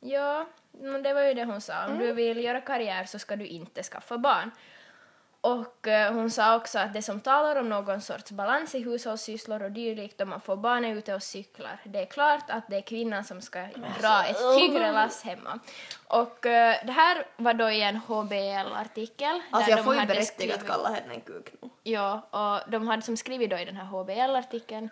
Ja, 0.00 0.46
men 0.72 1.02
det 1.02 1.14
var 1.14 1.22
ju 1.22 1.34
det 1.34 1.44
hon 1.44 1.60
sa. 1.60 1.84
Om 1.84 1.92
mm. 1.92 2.06
du 2.06 2.12
vill 2.12 2.44
göra 2.44 2.60
karriär 2.60 3.04
så 3.04 3.18
ska 3.18 3.36
du 3.36 3.46
inte 3.46 3.82
skaffa 3.82 4.18
barn. 4.18 4.50
Och 5.44 5.86
uh, 5.86 6.12
hon 6.12 6.30
sa 6.30 6.56
också 6.56 6.78
att 6.78 6.92
det 6.92 7.02
som 7.02 7.20
talar 7.20 7.56
om 7.56 7.68
någon 7.68 8.00
sorts 8.00 8.30
balans 8.30 8.74
i 8.74 8.82
hushållssysslor 8.82 9.62
och 9.62 9.70
dylikt 9.70 10.18
då 10.18 10.24
man 10.24 10.40
får 10.40 10.56
barnen 10.56 10.98
ute 10.98 11.14
och 11.14 11.22
cyklar, 11.22 11.80
det 11.84 11.98
är 11.98 12.06
klart 12.06 12.50
att 12.50 12.68
det 12.68 12.76
är 12.76 12.80
kvinnan 12.80 13.24
som 13.24 13.40
ska 13.40 13.66
dra 14.00 14.24
ett 14.24 14.36
tyngre 14.58 14.92
lass 14.92 15.22
hemma. 15.22 15.58
Och 16.08 16.46
uh, 16.46 16.86
det 16.86 16.92
här 16.92 17.26
var 17.36 17.54
då 17.54 17.70
i 17.70 17.82
en 17.82 17.96
HBL-artikel. 17.96 19.40
Alltså 19.50 19.70
jag 19.70 19.84
får 19.84 19.94
ju 19.94 20.00
berättigat 20.00 20.26
skrivit... 20.26 20.66
kalla 20.66 20.88
henne 20.88 21.14
en 21.14 21.20
kuk 21.20 21.52
nu. 21.60 21.68
Ja, 21.82 22.20
och 22.30 22.70
de 22.70 22.88
hade 22.88 23.02
som 23.02 23.16
skrivit 23.16 23.50
då 23.50 23.58
i 23.58 23.64
den 23.64 23.76
här 23.76 23.84
HBL-artikeln 23.84 24.84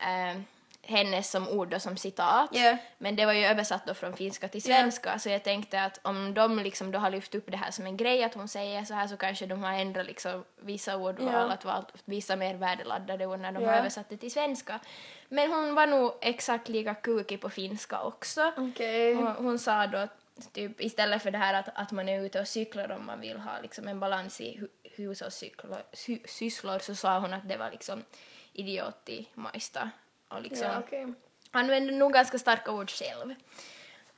uh, 0.00 0.40
hennes 0.86 1.30
som 1.30 1.48
ord 1.48 1.68
då 1.68 1.80
som 1.80 1.96
citat. 1.96 2.56
Yeah. 2.56 2.76
Men 2.98 3.16
det 3.16 3.26
var 3.26 3.32
ju 3.32 3.44
översatt 3.44 3.86
då 3.86 3.94
från 3.94 4.16
finska 4.16 4.48
till 4.48 4.62
svenska 4.62 5.08
yeah. 5.08 5.18
så 5.18 5.28
jag 5.28 5.44
tänkte 5.44 5.82
att 5.82 6.00
om 6.02 6.34
de 6.34 6.58
liksom 6.58 6.92
då 6.92 6.98
har 6.98 7.10
lyft 7.10 7.34
upp 7.34 7.50
det 7.50 7.56
här 7.56 7.70
som 7.70 7.86
en 7.86 7.96
grej 7.96 8.24
att 8.24 8.34
hon 8.34 8.48
säger 8.48 8.84
så 8.84 8.94
här 8.94 9.06
så 9.06 9.16
kanske 9.16 9.46
de 9.46 9.62
har 9.62 9.72
ändrat 9.72 10.06
liksom 10.06 10.44
vissa 10.60 10.96
ordval 10.96 11.28
yeah. 11.28 11.50
att 11.50 11.64
vara 11.64 11.84
vissa 12.04 12.36
mer 12.36 12.54
värdeladdade 12.54 13.26
ord 13.26 13.38
när 13.38 13.52
de 13.52 13.60
yeah. 13.60 13.72
har 13.72 13.80
översatt 13.80 14.08
det 14.08 14.16
till 14.16 14.32
svenska. 14.32 14.80
Men 15.28 15.52
hon 15.52 15.74
var 15.74 15.86
nog 15.86 16.12
exakt 16.20 16.68
lika 16.68 16.94
kukig 16.94 17.40
på 17.40 17.50
finska 17.50 18.02
också. 18.02 18.52
Okay. 18.56 19.14
Hon, 19.14 19.26
hon 19.26 19.58
sa 19.58 19.86
då 19.86 20.08
typ 20.52 20.80
istället 20.80 21.22
för 21.22 21.30
det 21.30 21.38
här 21.38 21.54
att, 21.54 21.68
att 21.74 21.92
man 21.92 22.08
är 22.08 22.20
ute 22.20 22.40
och 22.40 22.48
cyklar 22.48 22.92
om 22.92 23.06
man 23.06 23.20
vill 23.20 23.38
ha 23.38 23.60
liksom 23.62 23.88
en 23.88 24.00
balans 24.00 24.40
i 24.40 24.58
hu 24.58 24.68
hushållssysslor 24.96 26.78
så 26.78 26.94
sa 26.94 27.18
hon 27.18 27.34
att 27.34 27.48
det 27.48 27.56
var 27.56 27.70
liksom 27.70 28.04
idiotimaista 28.52 29.90
och 30.34 30.42
liksom 30.42 30.66
ja, 30.66 30.78
okay. 30.78 31.06
använder 31.50 31.92
nog 31.92 32.12
ganska 32.12 32.38
starka 32.38 32.72
ord 32.72 32.90
själv. 32.90 33.34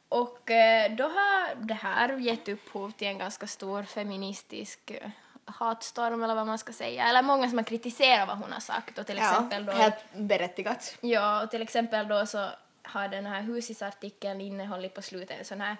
Och 0.09 0.51
eh, 0.51 0.93
då 0.93 1.05
har 1.05 1.55
det 1.55 1.75
här 1.75 2.17
gett 2.17 2.49
upphov 2.49 2.91
till 2.91 3.09
en 3.09 3.19
ganska 3.19 3.47
stor 3.47 3.83
feministisk 3.83 4.91
eh, 4.91 5.11
hatstorm 5.45 6.23
eller 6.23 6.35
vad 6.35 6.47
man 6.47 6.59
ska 6.59 6.73
säga, 6.73 7.09
eller 7.09 7.23
många 7.23 7.49
som 7.49 7.59
har 7.59 7.65
kritiserat 7.65 8.29
vad 8.29 8.39
hon 8.39 8.53
har 8.53 8.61
sagt 8.61 8.99
och 8.99 9.07
till 9.07 9.19
exempel 9.19 9.67
ja, 9.67 9.73
då... 9.73 9.79
helt 9.79 10.15
berättigat. 10.15 10.97
Ja, 11.01 11.43
och 11.43 11.51
till 11.51 11.63
exempel 11.63 12.09
då 12.09 12.27
så 12.27 12.49
har 12.83 13.09
den 13.09 13.27
här 13.27 13.43
Husis-artikeln 13.43 14.41
innehållit 14.41 14.95
på 14.95 15.03
slutet 15.03 15.39
en 15.39 15.45
sån 15.45 15.61
här 15.61 15.77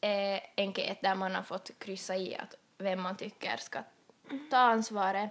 eh, 0.00 0.40
enkät 0.56 1.02
där 1.02 1.14
man 1.14 1.34
har 1.34 1.42
fått 1.42 1.70
kryssa 1.78 2.16
i 2.16 2.36
att 2.36 2.54
vem 2.78 3.00
man 3.00 3.16
tycker 3.16 3.56
ska 3.56 3.78
ta 4.50 4.56
ansvaret 4.56 5.30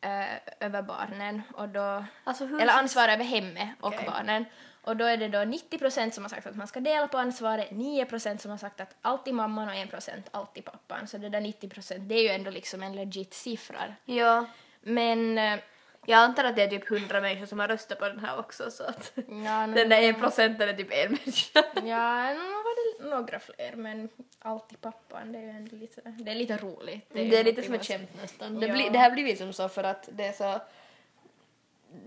äh, 0.00 0.66
över 0.66 0.82
barnen, 0.82 1.42
och 1.54 1.68
då, 1.68 2.04
alltså 2.24 2.44
eller 2.44 2.72
ansvar 2.72 3.08
över 3.08 3.24
hemmet 3.24 3.68
och 3.80 3.88
okay. 3.88 4.06
barnen. 4.06 4.44
Och 4.82 4.96
då 4.96 5.04
är 5.04 5.16
det 5.16 5.28
då 5.28 5.44
90 5.44 5.78
procent 5.78 6.14
som 6.14 6.24
har 6.24 6.28
sagt 6.28 6.46
att 6.46 6.56
man 6.56 6.66
ska 6.66 6.80
dela 6.80 7.08
på 7.08 7.18
ansvaret, 7.18 7.70
9 7.70 8.04
procent 8.04 8.40
som 8.40 8.50
har 8.50 8.58
sagt 8.58 8.80
att 8.80 8.94
alltid 9.02 9.34
mamman 9.34 9.68
och 9.68 9.74
1 9.74 9.90
procent 9.90 10.28
alltid 10.30 10.64
pappan. 10.64 11.06
Så 11.06 11.18
det 11.18 11.28
där 11.28 11.40
90 11.40 11.68
procent, 11.68 12.08
det 12.08 12.14
är 12.14 12.22
ju 12.22 12.28
ändå 12.28 12.50
liksom 12.50 12.82
en 12.82 12.96
legit 12.96 13.34
siffra. 13.34 13.94
Ja. 14.04 14.46
Men 14.80 15.38
äh, 15.38 15.58
jag 16.06 16.18
antar 16.18 16.44
att 16.44 16.56
det 16.56 16.62
är 16.62 16.68
typ 16.68 16.88
hundra 16.88 17.20
människor 17.20 17.46
som 17.46 17.58
har 17.58 17.68
röstat 17.68 17.98
på 17.98 18.08
den 18.08 18.18
här 18.18 18.38
också 18.38 18.70
så 18.70 18.84
att 18.84 19.12
ja, 19.16 19.66
den 19.74 19.88
där 19.88 20.02
en 20.02 20.14
procenten 20.14 20.68
är 20.68 20.72
typ 20.72 20.92
en 20.92 21.12
människa. 21.12 21.64
ja, 21.74 22.34
var 22.34 22.34
det 22.34 22.57
några 23.00 23.40
fler 23.40 23.72
men 23.76 24.08
alltid 24.38 24.80
pappan 24.80 25.32
det 25.32 25.38
är 25.38 25.60
ju 25.60 25.78
lite, 25.78 26.00
det 26.18 26.30
är 26.30 26.34
lite 26.34 26.56
roligt. 26.56 27.06
Det 27.12 27.20
är, 27.20 27.30
det 27.30 27.36
är 27.36 27.44
lite 27.44 27.62
som 27.62 27.74
ett 27.74 27.86
skämt 27.86 28.10
nästan. 28.22 28.60
Det, 28.60 28.66
ja. 28.66 28.72
blir, 28.72 28.90
det 28.90 28.98
här 28.98 29.10
blir 29.10 29.24
vi 29.24 29.36
som 29.36 29.52
så 29.52 29.68
för 29.68 29.84
att 29.84 30.08
det 30.12 30.24
är 30.24 30.32
så 30.32 30.60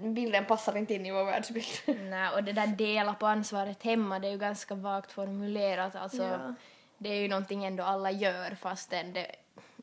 bilden 0.01 0.45
passar 0.45 0.77
inte 0.77 0.93
in 0.93 1.05
i 1.05 1.11
vår 1.11 1.23
världsbild. 1.23 1.67
Nej, 2.09 2.29
och 2.29 2.43
det 2.43 2.53
där 2.53 2.67
dela 2.67 3.13
på 3.13 3.27
ansvaret 3.27 3.83
hemma 3.83 4.19
det 4.19 4.27
är 4.27 4.31
ju 4.31 4.37
ganska 4.37 4.75
vagt 4.75 5.11
formulerat 5.11 5.95
alltså 5.95 6.23
ja. 6.23 6.53
det 6.97 7.09
är 7.09 7.21
ju 7.21 7.27
någonting 7.27 7.65
ändå 7.65 7.83
alla 7.83 8.11
gör 8.11 8.55
fastän 8.55 9.13
det 9.13 9.35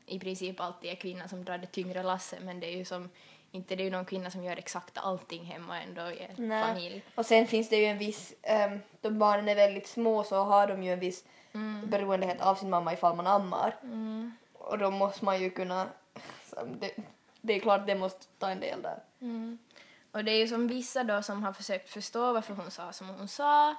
i 0.05 0.19
princip 0.19 0.59
alltid 0.59 0.91
är 0.91 0.95
kvinnan 0.95 1.29
som 1.29 1.45
drar 1.45 1.57
det 1.57 1.67
tyngre 1.67 2.03
lasset 2.03 2.43
men 2.43 2.59
det 2.59 2.67
är 2.67 2.77
ju 2.77 2.85
som 2.85 3.09
inte 3.51 3.75
det 3.75 3.83
är 3.83 3.85
ju 3.85 3.91
någon 3.91 4.05
kvinna 4.05 4.31
som 4.31 4.43
gör 4.43 4.57
exakt 4.57 4.97
allting 4.97 5.45
hemma 5.45 5.81
ändå 5.81 6.01
i 6.01 6.19
en 6.19 6.47
Nej. 6.47 6.63
familj. 6.63 7.03
Och 7.15 7.25
sen 7.25 7.47
finns 7.47 7.69
det 7.69 7.75
ju 7.77 7.85
en 7.85 7.97
viss, 7.97 8.33
um, 8.71 8.79
då 9.01 9.09
barnen 9.09 9.47
är 9.49 9.55
väldigt 9.55 9.87
små 9.87 10.23
så 10.23 10.43
har 10.43 10.67
de 10.67 10.83
ju 10.83 10.93
en 10.93 10.99
viss 10.99 11.25
Mm. 11.53 11.89
beroendehet 11.89 12.41
av 12.41 12.55
sin 12.55 12.69
mamma 12.69 12.93
ifall 12.93 13.15
man 13.15 13.27
ammar. 13.27 13.75
Och 14.53 14.77
då 14.77 14.91
måste 14.91 15.25
man 15.25 15.41
ju 15.41 15.49
kunna, 15.49 15.87
det, 16.79 16.91
det 17.41 17.53
är 17.53 17.59
klart 17.59 17.87
det 17.87 17.95
måste 17.95 18.25
ta 18.39 18.49
en 18.49 18.59
del 18.59 18.81
där. 18.81 18.99
Och 20.11 20.23
det 20.23 20.31
är 20.31 20.37
ju 20.37 20.47
som 20.47 20.67
vissa 20.67 21.03
då 21.03 21.21
som 21.21 21.43
har 21.43 21.53
försökt 21.53 21.89
förstå 21.89 22.33
varför 22.33 22.53
hon 22.53 22.71
sa 22.71 22.91
som 22.91 23.09
hon 23.09 23.27
sa. 23.27 23.69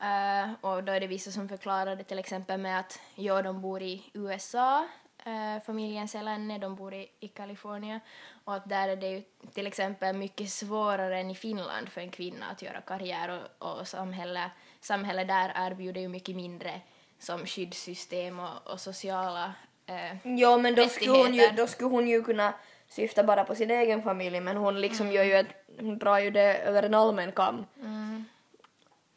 Eh, 0.00 0.50
och 0.60 0.84
då 0.84 0.92
är 0.92 1.00
det 1.00 1.06
vissa 1.06 1.30
som 1.30 1.48
förklarar 1.48 1.96
det 1.96 2.04
till 2.04 2.18
exempel 2.18 2.60
med 2.60 2.80
att 2.80 3.00
ja, 3.14 3.42
de 3.42 3.60
bor 3.60 3.82
i 3.82 4.10
USA, 4.14 4.88
uh, 5.26 5.62
familjen 5.66 6.08
Selänne, 6.08 6.58
de 6.58 6.74
bor 6.74 6.94
i, 6.94 7.08
i 7.20 7.28
Kalifornien. 7.28 8.00
Och 8.44 8.54
att 8.54 8.68
där 8.68 8.88
är 8.88 8.96
det 8.96 9.08
ju 9.08 9.22
till 9.54 9.66
exempel 9.66 10.16
mycket 10.16 10.50
svårare 10.50 11.20
än 11.20 11.30
i 11.30 11.34
Finland 11.34 11.88
för 11.88 12.00
en 12.00 12.10
kvinna 12.10 12.46
att 12.46 12.62
göra 12.62 12.80
karriär. 12.80 13.40
Och, 13.58 13.78
och 13.78 13.88
samhälle, 13.88 14.50
samhälle 14.80 15.24
där 15.24 15.52
erbjuder 15.54 16.00
ju 16.00 16.08
mycket 16.08 16.36
mindre 16.36 16.80
som 17.18 17.46
skyddssystem 17.46 18.40
och, 18.40 18.72
och 18.72 18.80
sociala 18.80 19.52
eh, 19.86 20.36
Ja 20.38 20.56
men 20.56 20.74
då 20.74 20.88
skulle, 20.88 21.10
hon 21.10 21.34
ju, 21.34 21.48
då 21.56 21.66
skulle 21.66 21.90
hon 21.90 22.08
ju 22.08 22.22
kunna 22.22 22.54
syfta 22.88 23.24
bara 23.24 23.44
på 23.44 23.54
sin 23.54 23.70
egen 23.70 24.02
familj 24.02 24.40
men 24.40 24.56
hon 24.56 24.80
liksom 24.80 25.12
gör 25.12 25.24
ju 25.24 25.34
ett, 25.34 25.46
hon 25.80 25.98
drar 25.98 26.18
ju 26.18 26.30
det 26.30 26.58
över 26.58 26.82
en 26.82 26.94
allmän 26.94 27.32
kam. 27.32 27.66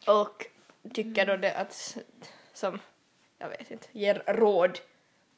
Och 0.08 0.46
tycker 0.94 1.26
då 1.26 1.38
det 1.38 1.54
att, 1.54 1.98
som, 2.54 2.80
jag 3.38 3.50
vet 3.50 3.72
inte, 3.72 3.88
ger 3.92 4.24
råd 4.28 4.80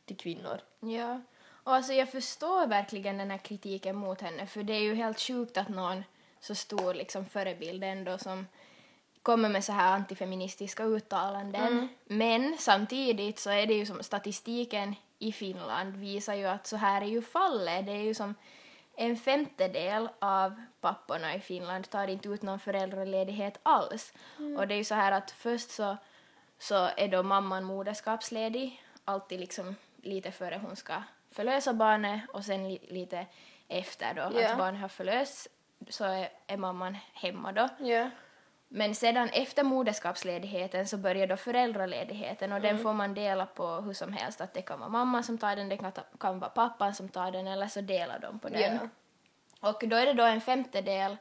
till 0.07 0.17
kvinnor. 0.17 0.59
Ja, 0.79 1.21
och 1.63 1.75
alltså 1.75 1.93
jag 1.93 2.11
förstår 2.11 2.67
verkligen 2.67 3.17
den 3.17 3.31
här 3.31 3.37
kritiken 3.37 3.95
mot 3.95 4.21
henne 4.21 4.47
för 4.47 4.63
det 4.63 4.73
är 4.73 4.81
ju 4.81 4.95
helt 4.95 5.19
sjukt 5.19 5.57
att 5.57 5.69
någon 5.69 6.03
så 6.39 6.55
stor 6.55 6.93
liksom 6.93 7.25
förebild 7.25 7.83
ändå 7.83 8.17
som 8.17 8.47
kommer 9.21 9.49
med 9.49 9.63
så 9.63 9.71
här 9.71 9.93
antifeministiska 9.93 10.83
uttalanden. 10.83 11.89
Men 12.05 12.57
samtidigt 12.59 13.39
så 13.39 13.49
är 13.49 13.67
det 13.67 13.73
ju 13.73 13.85
som 13.85 14.03
statistiken 14.03 14.95
i 15.19 15.31
Finland 15.31 15.95
visar 15.95 16.33
ju 16.33 16.45
att 16.45 16.67
så 16.67 16.77
här 16.77 17.01
är 17.01 17.05
ju 17.05 17.21
fallet. 17.21 17.85
Det 17.85 17.91
är 17.91 18.03
ju 18.03 18.13
som 18.13 18.35
en 18.95 19.17
femtedel 19.17 20.09
av 20.19 20.61
papporna 20.81 21.35
i 21.35 21.39
Finland 21.39 21.89
tar 21.89 22.07
inte 22.07 22.29
ut 22.29 22.41
någon 22.41 22.59
föräldraledighet 22.59 23.59
alls. 23.63 24.13
Och 24.57 24.67
det 24.67 24.73
är 24.73 24.77
ju 24.77 24.83
så 24.83 24.95
här 24.95 25.11
att 25.11 25.31
först 25.31 25.69
så, 25.69 25.97
så 26.59 26.89
är 26.97 27.07
då 27.07 27.23
mamman 27.23 27.63
moderskapsledig, 27.63 28.83
alltid 29.05 29.39
liksom 29.39 29.75
lite 30.03 30.31
före 30.31 30.59
hon 30.63 30.75
ska 30.75 31.03
förlösa 31.31 31.73
barnet 31.73 32.21
och 32.33 32.45
sen 32.45 32.69
li, 32.69 32.79
lite 32.89 33.25
efter 33.67 34.13
då 34.13 34.39
Ja. 34.39 34.51
att 34.51 34.57
barnet 34.57 34.81
har 34.81 34.87
förlösts 34.87 35.47
så 35.89 36.03
är, 36.05 36.29
är 36.47 36.57
mamman 36.57 36.97
hemma 37.13 37.51
då. 37.51 37.69
Ja. 37.79 38.09
Men 38.69 38.95
sedan 38.95 39.29
efter 39.33 39.63
moderskapsledigheten 39.63 40.87
så 40.87 40.97
börjar 40.97 41.27
då 41.27 41.37
föräldraledigheten 41.37 42.51
och 42.51 42.57
Mm. 42.57 42.67
den 42.75 42.83
får 42.83 42.93
man 42.93 43.13
dela 43.13 43.45
på 43.45 43.67
hur 43.67 43.93
som 43.93 44.13
helst. 44.13 44.41
Att 44.41 44.53
det 44.53 44.61
kan 44.61 44.79
vara 44.79 44.89
mamman 44.89 45.23
som 45.23 45.37
tar 45.37 45.55
den, 45.55 45.69
det 45.69 45.77
kan, 45.77 45.91
ta, 45.91 46.01
kan 46.19 46.39
vara 46.39 46.49
pappan 46.49 46.95
som 46.95 47.09
tar 47.09 47.31
den 47.31 47.47
eller 47.47 47.67
så 47.67 47.81
delar 47.81 48.19
de 48.19 48.39
på 48.39 48.49
den. 48.49 48.61
Ja. 49.61 49.69
Och 49.69 49.83
då 49.87 49.95
är 49.95 50.05
det 50.05 50.13
då 50.13 50.23
en 50.23 50.41
femtedel 50.41 51.17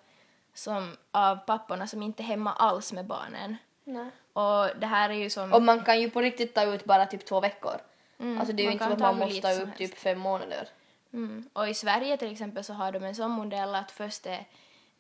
som, 0.54 0.96
av 1.10 1.36
papporna 1.36 1.86
som 1.86 2.02
inte 2.02 2.22
är 2.22 2.24
hemma 2.24 2.52
alls 2.52 2.92
med 2.92 3.06
barnen. 3.06 3.56
Nej. 3.84 4.10
Och 4.32 4.80
det 4.80 4.86
här 4.86 5.10
är 5.10 5.14
ju 5.14 5.30
som... 5.30 5.52
Och 5.52 5.62
man 5.62 5.84
kan 5.84 6.00
ju 6.00 6.10
på 6.10 6.20
riktigt 6.20 6.54
ta 6.54 6.62
ut 6.64 6.84
bara 6.84 7.06
typ 7.06 7.24
två 7.26 7.40
veckor. 7.40 7.74
Alltså 8.18 8.52
det 8.52 8.62
är 8.62 8.64
ju 8.64 8.72
inte 8.72 8.84
så 8.84 8.92
att 8.92 8.98
man 8.98 9.18
måste 9.18 9.36
ut 9.38 9.44
helst. 9.44 9.76
typ 9.76 9.98
fem 9.98 10.18
månader. 10.18 10.68
Mm. 11.12 11.48
Och 11.52 11.68
i 11.68 11.74
Sverige 11.74 12.16
till 12.16 12.32
exempel 12.32 12.64
så 12.64 12.72
har 12.72 12.92
de 12.92 13.04
en 13.04 13.14
sån 13.14 13.30
modell 13.30 13.74
att 13.74 13.90
först 13.90 14.26
är 14.26 14.46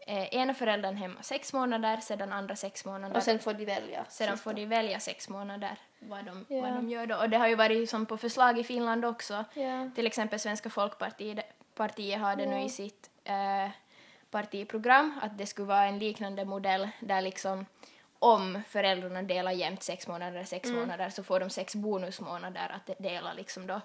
eh, 0.06 0.34
ena 0.34 0.54
föräldern 0.54 0.96
hemma 0.96 1.22
sex 1.22 1.52
månader, 1.52 1.96
sedan 1.96 2.32
andra 2.32 2.56
sex 2.56 2.84
månader. 2.84 3.16
Och 3.16 3.22
sen 3.22 3.38
får 3.38 3.54
de 3.54 3.64
välja. 3.64 4.04
Sedan 4.08 4.38
får 4.38 4.52
de 4.52 4.66
välja 4.66 5.00
sex 5.00 5.28
månader 5.28 5.78
vad 5.98 6.24
de, 6.24 6.46
Ja. 6.48 6.60
vad 6.60 6.72
de 6.72 6.88
gör 6.90 7.06
då. 7.06 7.16
Och 7.16 7.30
det 7.30 7.38
har 7.38 7.48
ju 7.48 7.54
varit 7.54 7.90
som 7.90 8.06
på 8.06 8.16
förslag 8.16 8.58
i 8.58 8.64
Finland 8.64 9.04
också. 9.04 9.44
Ja. 9.54 9.90
Till 9.94 10.06
exempel 10.06 10.40
Svenska 10.40 10.70
folkpartiet 10.70 11.38
partiet 11.74 12.20
har 12.20 12.36
det 12.36 12.46
nu 12.46 12.62
i 12.62 12.68
sitt 12.68 13.10
eh, 13.24 13.70
partiprogram 14.30 15.18
att 15.22 15.38
det 15.38 15.46
skulle 15.46 15.68
vara 15.68 15.84
en 15.84 15.98
liknande 15.98 16.44
modell 16.44 16.88
där 17.00 17.20
liksom 17.22 17.66
om 18.34 18.62
föräldrarna 18.68 19.22
delar 19.22 19.52
jämnt 19.52 19.82
sex 19.82 20.08
månader 20.08 20.44
sex 20.44 20.68
Mm. 20.68 20.80
månader 20.80 21.10
så 21.10 21.22
får 21.22 21.40
de 21.40 21.50
sex 21.50 21.74
bonusmånader 21.74 22.68
att 22.74 22.90
dela 22.98 23.32
liksom 23.32 23.66
då 23.66 23.80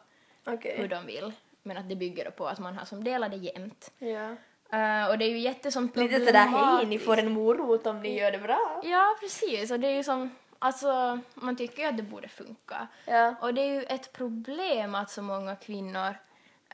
Okej. 0.46 0.76
hur 0.78 0.88
de 0.88 1.06
vill. 1.06 1.34
Men 1.64 1.78
att 1.78 1.90
det 1.90 1.96
bygger 1.96 2.32
på 2.32 2.48
att 2.48 2.60
man 2.60 2.78
har 2.78 2.86
som 2.86 3.04
delade 3.04 3.36
jämnt. 3.36 3.92
Ja. 3.98 4.36
Eh, 4.78 5.10
och 5.10 5.18
det 5.18 5.26
är 5.26 5.30
ju 5.30 5.38
jättesom 5.40 5.92
Lite 5.96 6.26
sådär 6.26 6.48
hej, 6.48 6.86
ni 6.86 7.00
får 7.00 7.18
en 7.18 7.32
morot 7.32 7.88
om 7.88 8.02
ni 8.02 8.20
gör 8.20 8.32
det 8.32 8.38
bra. 8.40 8.82
Ja, 8.84 9.16
precis. 9.20 9.72
Och 9.72 9.80
det 9.80 9.88
är 9.88 9.96
ju 9.96 10.04
som, 10.04 10.36
alltså, 10.60 11.20
man 11.34 11.56
tycker 11.56 11.82
ju 11.84 11.90
att 11.90 11.98
det 11.98 12.04
borde 12.04 12.28
funka. 12.28 12.88
Ja. 13.06 13.36
Och 13.42 13.54
det 13.54 13.62
är 13.62 13.74
ju 13.74 13.84
ett 13.84 14.14
problem 14.14 14.96
att 14.96 15.10
så 15.10 15.22
många 15.22 15.56
kvinnor 15.56 16.16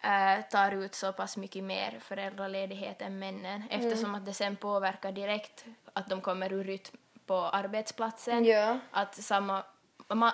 eh, 0.03 0.45
tar 0.51 0.71
ut 0.71 0.95
så 0.95 1.13
pass 1.13 1.37
mycket 1.37 1.63
mer 1.63 1.99
föräldraledighet 2.01 3.01
än 3.01 3.19
männen 3.19 3.63
eftersom 3.69 4.15
att 4.15 4.25
det 4.25 4.33
sen 4.33 4.55
påverkar 4.55 5.11
direkt 5.11 5.65
att 5.93 6.09
de 6.09 6.21
kommer 6.21 6.53
ur 6.53 6.63
rytm 6.63 6.97
på 7.27 7.35
arbetsplatsen. 7.37 8.45
Ja. 8.45 8.79
Att 8.91 9.15
samma, 9.15 9.63
ma, 10.13 10.31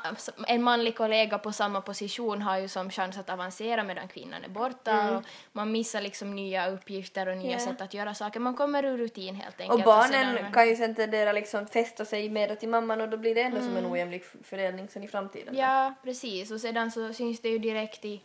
en 0.47 0.63
manlig 0.63 0.97
kollega 0.97 1.37
på 1.37 1.51
samma 1.51 1.81
position 1.81 2.41
har 2.41 2.57
ju 2.57 2.67
som 2.67 2.89
chans 2.89 3.17
att 3.17 3.29
avancera 3.29 3.83
medan 3.83 4.07
kvinnan 4.07 4.43
är 4.43 4.49
borta 4.49 5.17
och 5.17 5.23
man 5.51 5.71
missar 5.71 6.01
liksom 6.01 6.35
nya 6.35 6.67
uppgifter 6.69 7.27
och 7.27 7.37
nya 7.37 7.51
Ja. 7.51 7.59
sätt 7.59 7.81
att 7.81 7.93
göra 7.93 8.13
saker. 8.13 8.39
Man 8.39 8.55
kommer 8.55 8.85
ur 8.85 8.97
rutin 8.97 9.35
helt 9.35 9.61
enkelt. 9.61 9.79
Och 9.79 9.85
barnen 9.85 10.35
sedan- 10.37 10.51
kan 10.53 10.67
ju 10.69 10.75
sen 10.75 10.95
tendera 10.95 11.31
liksom 11.31 11.67
fästa 11.67 12.05
sig 12.05 12.29
mer 12.29 12.55
till 12.55 12.69
mamman 12.69 13.01
och 13.01 13.09
då 13.09 13.17
blir 13.17 13.35
det 13.35 13.41
ändå 13.41 13.59
som 13.61 13.77
en 13.77 13.85
ojämlik 13.93 14.21
f- 14.25 14.35
fördelning 14.43 14.87
sen 14.89 15.03
i 15.03 15.07
framtiden. 15.07 15.55
Ja, 15.57 15.93
precis. 16.03 16.51
Och 16.51 16.61
sedan 16.61 16.91
så 16.91 17.13
syns 17.13 17.39
det 17.41 17.49
ju 17.49 17.57
direkt 17.59 18.05
i, 18.05 18.21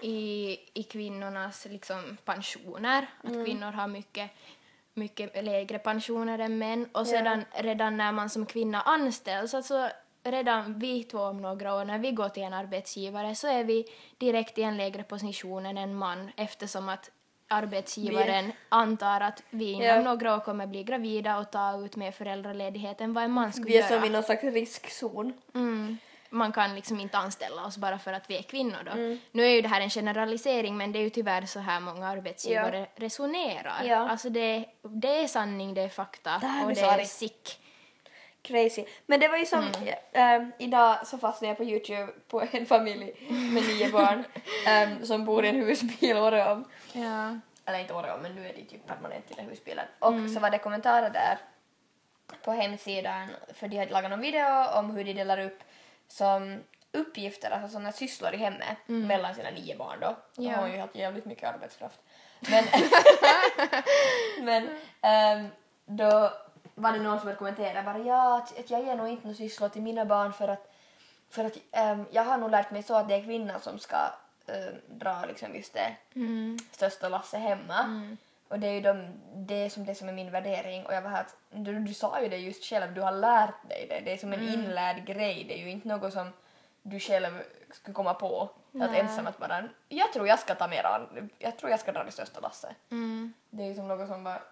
i, 0.00 0.58
i 0.74 0.82
kvinnornas 0.82 1.66
liksom 1.70 2.16
pensioner, 2.24 3.06
att 3.24 3.32
kvinnor 3.44 3.72
har 3.72 3.88
mycket, 3.88 4.30
mycket 4.96 5.44
lägre 5.44 5.78
pensioner 5.78 6.38
än 6.38 6.58
män. 6.58 6.88
Och 6.92 7.06
sedan 7.06 7.44
redan 7.54 7.96
när 7.96 8.12
man 8.12 8.30
som 8.30 8.46
kvinna 8.46 8.80
anställs, 8.82 9.54
alltså 9.54 9.88
redan 10.24 10.78
vi 10.78 11.04
två 11.04 11.18
om 11.18 11.42
några 11.42 11.74
år, 11.74 11.84
när 11.84 11.98
vi 11.98 12.10
går 12.12 12.28
till 12.28 12.42
en 12.42 12.52
arbetsgivare 12.54 13.34
så 13.34 13.48
är 13.48 13.64
vi 13.64 13.84
direkt 14.18 14.58
i 14.58 14.62
en 14.62 14.76
lägre 14.76 15.02
position 15.02 15.66
än 15.66 15.78
en 15.78 15.94
man 15.94 16.30
eftersom 16.36 16.88
att 16.88 17.10
arbetsgivaren 17.48 18.52
antar 18.68 19.20
att 19.20 19.42
vi 19.50 19.70
inom 19.72 19.86
Ja. 19.86 20.02
några 20.02 20.34
år 20.34 20.40
kommer 20.40 20.66
bli 20.66 20.82
gravida 20.84 21.38
och 21.38 21.50
ta 21.52 21.84
ut 21.84 21.96
mer 21.96 22.12
föräldraledighet 22.12 23.00
än 23.00 23.12
vad 23.14 23.24
en 23.24 23.30
man 23.30 23.52
skulle 23.52 23.66
Vi 23.66 23.76
är 23.76 23.90
göra. 23.90 24.00
som 24.00 24.04
i 24.04 24.12
någon 24.12 24.22
slags 24.22 24.42
riskzon. 24.44 25.32
Mm. 25.54 25.96
Man 26.30 26.52
kan 26.52 26.74
liksom 26.74 27.00
inte 27.00 27.18
anställa 27.18 27.64
oss 27.64 27.76
bara 27.76 27.98
för 27.98 28.12
att 28.12 28.30
vi 28.30 28.38
är 28.38 28.42
kvinnor 28.42 28.78
då. 28.84 28.92
Mm. 28.92 29.18
Nu 29.32 29.44
är 29.44 29.50
ju 29.50 29.60
det 29.62 29.68
här 29.68 29.80
en 29.80 29.90
generalisering 29.90 30.76
men 30.76 30.92
det 30.92 30.98
är 30.98 31.02
ju 31.02 31.10
tyvärr 31.10 31.46
så 31.46 31.60
här 31.60 31.80
många 31.80 32.08
arbetsgivare 32.08 32.86
resonerar. 32.96 33.82
Ja. 33.84 34.08
Alltså 34.08 34.30
det, 34.30 34.64
det 34.82 35.22
är 35.22 35.26
sanning, 35.26 35.74
det 35.74 35.82
är 35.82 35.88
fakta 35.88 36.38
Det 36.38 36.64
och 36.64 36.74
det 36.74 36.80
är 36.80 37.04
sick. 37.04 37.60
Crazy. 38.42 38.84
Men 39.06 39.20
det 39.20 39.28
var 39.28 39.38
ju 39.38 39.46
som, 39.46 39.64
ähm, 40.12 40.52
idag 40.58 41.06
så 41.06 41.18
fastnade 41.18 41.50
jag 41.50 41.56
på 41.56 41.64
Youtube 41.64 42.12
på 42.28 42.42
en 42.52 42.66
familj 42.66 43.12
med 43.28 43.62
nio 43.62 43.92
barn 43.92 44.24
ähm, 44.66 45.04
som 45.06 45.24
bor 45.24 45.44
i 45.44 45.48
en 45.48 45.56
husbil 45.56 46.16
året 46.16 46.48
om. 46.48 46.64
Ja. 46.92 47.38
Eller 47.64 47.78
inte 47.78 47.94
året 47.94 48.14
om, 48.14 48.22
men 48.22 48.34
nu 48.34 48.48
är 48.48 48.52
de 48.52 48.62
typ 48.62 48.86
permanent 48.86 49.30
i 49.30 49.34
den 49.34 49.48
husbilen. 49.48 49.84
Och 49.98 50.30
så 50.34 50.40
var 50.40 50.50
det 50.50 50.58
kommentarer 50.58 51.10
där 51.10 51.38
på 52.44 52.52
hemsidan, 52.52 53.28
för 53.54 53.68
de 53.68 53.78
hade 53.78 53.92
lagat 53.92 54.10
någon 54.10 54.20
video 54.20 54.78
om 54.78 54.90
hur 54.90 55.04
de 55.04 55.12
delar 55.12 55.38
upp 55.38 55.58
som 56.08 56.62
uppgifter, 56.92 57.50
alltså 57.50 57.68
sådana 57.68 57.92
sysslor 57.92 58.34
i 58.34 58.36
hemmet 58.36 58.76
mellan 58.86 59.34
sina 59.34 59.50
nio 59.50 59.76
barn 59.76 59.98
då. 60.00 60.16
De 60.36 60.44
Ja. 60.44 60.56
har 60.56 60.68
ju 60.68 60.78
haft 60.78 60.94
jävligt 60.94 61.24
mycket 61.24 61.54
arbetskraft. 61.54 62.00
Men, 62.40 62.64
men 64.44 64.68
ehm, 65.00 65.48
då 65.86 66.32
var 66.74 66.92
det 66.92 66.98
någon 66.98 67.18
som 67.18 67.26
hade 67.28 67.38
kommenterat 67.38 67.84
bara 67.84 67.98
ja, 67.98 68.36
att, 68.38 68.70
jag 68.70 68.84
ger 68.84 68.94
nog 68.96 69.08
inte 69.08 69.26
några 69.26 69.36
sysslor 69.36 69.68
till 69.68 69.82
mina 69.82 70.04
barn 70.04 70.32
för 70.32 70.48
att, 70.48 70.72
för 71.30 71.44
att 71.44 71.56
ehm, 71.72 72.04
jag 72.10 72.24
har 72.24 72.38
nog 72.38 72.50
lärt 72.50 72.70
mig 72.70 72.82
så 72.82 72.94
att 72.94 73.08
det 73.08 73.14
är 73.14 73.24
kvinnan 73.24 73.60
som 73.60 73.78
ska 73.78 73.96
ehm, 74.46 74.74
dra 74.98 75.24
liksom 75.28 75.54
just 75.54 75.74
det 75.74 75.96
Mm. 76.14 76.58
största 76.72 77.08
lasset 77.08 77.40
hemma. 77.40 77.84
Och 78.48 78.58
det 78.58 78.66
är 78.66 78.72
ju 78.72 78.80
de, 78.80 79.12
det 79.34 79.70
som 79.70 79.84
det 79.84 79.94
som 79.94 80.08
är 80.08 80.12
min 80.12 80.30
värdering 80.30 80.86
och 80.86 80.94
jag 80.94 81.02
var 81.02 81.10
här 81.10 81.20
att 81.20 81.36
du, 81.50 81.78
du 81.78 81.94
sa 81.94 82.20
ju 82.20 82.28
det 82.28 82.36
just 82.36 82.64
själv, 82.64 82.94
du 82.94 83.00
har 83.00 83.12
lärt 83.12 83.68
dig 83.68 83.86
det. 83.88 84.00
Det 84.00 84.12
är 84.12 84.16
som 84.16 84.32
en 84.32 84.42
inlärd 84.48 85.06
grej, 85.06 85.44
det 85.44 85.54
är 85.54 85.64
ju 85.64 85.70
inte 85.70 85.88
något 85.88 86.12
som 86.12 86.32
du 86.82 87.00
själv 87.00 87.42
skulle 87.70 87.94
komma 87.94 88.14
på. 88.14 88.42
Att 88.42 88.90
Nej. 88.90 89.00
ensam 89.00 89.26
att 89.26 89.38
bara, 89.38 89.68
jag 89.88 90.12
tror 90.12 90.28
jag 90.28 90.38
ska 90.38 90.54
ta 90.54 90.68
mer 90.68 90.84
an, 90.86 91.30
jag 91.38 91.58
tror 91.58 91.70
jag 91.70 91.80
ska 91.80 91.92
dra 91.92 92.04
det 92.04 92.10
största 92.12 92.40
lasset. 92.40 92.76
Mm. 92.90 93.32
Det 93.50 93.62
är 93.62 93.66
ju 93.66 93.74
som 93.74 93.88
något 93.88 94.08
som 94.08 94.24
bara, 94.24 94.42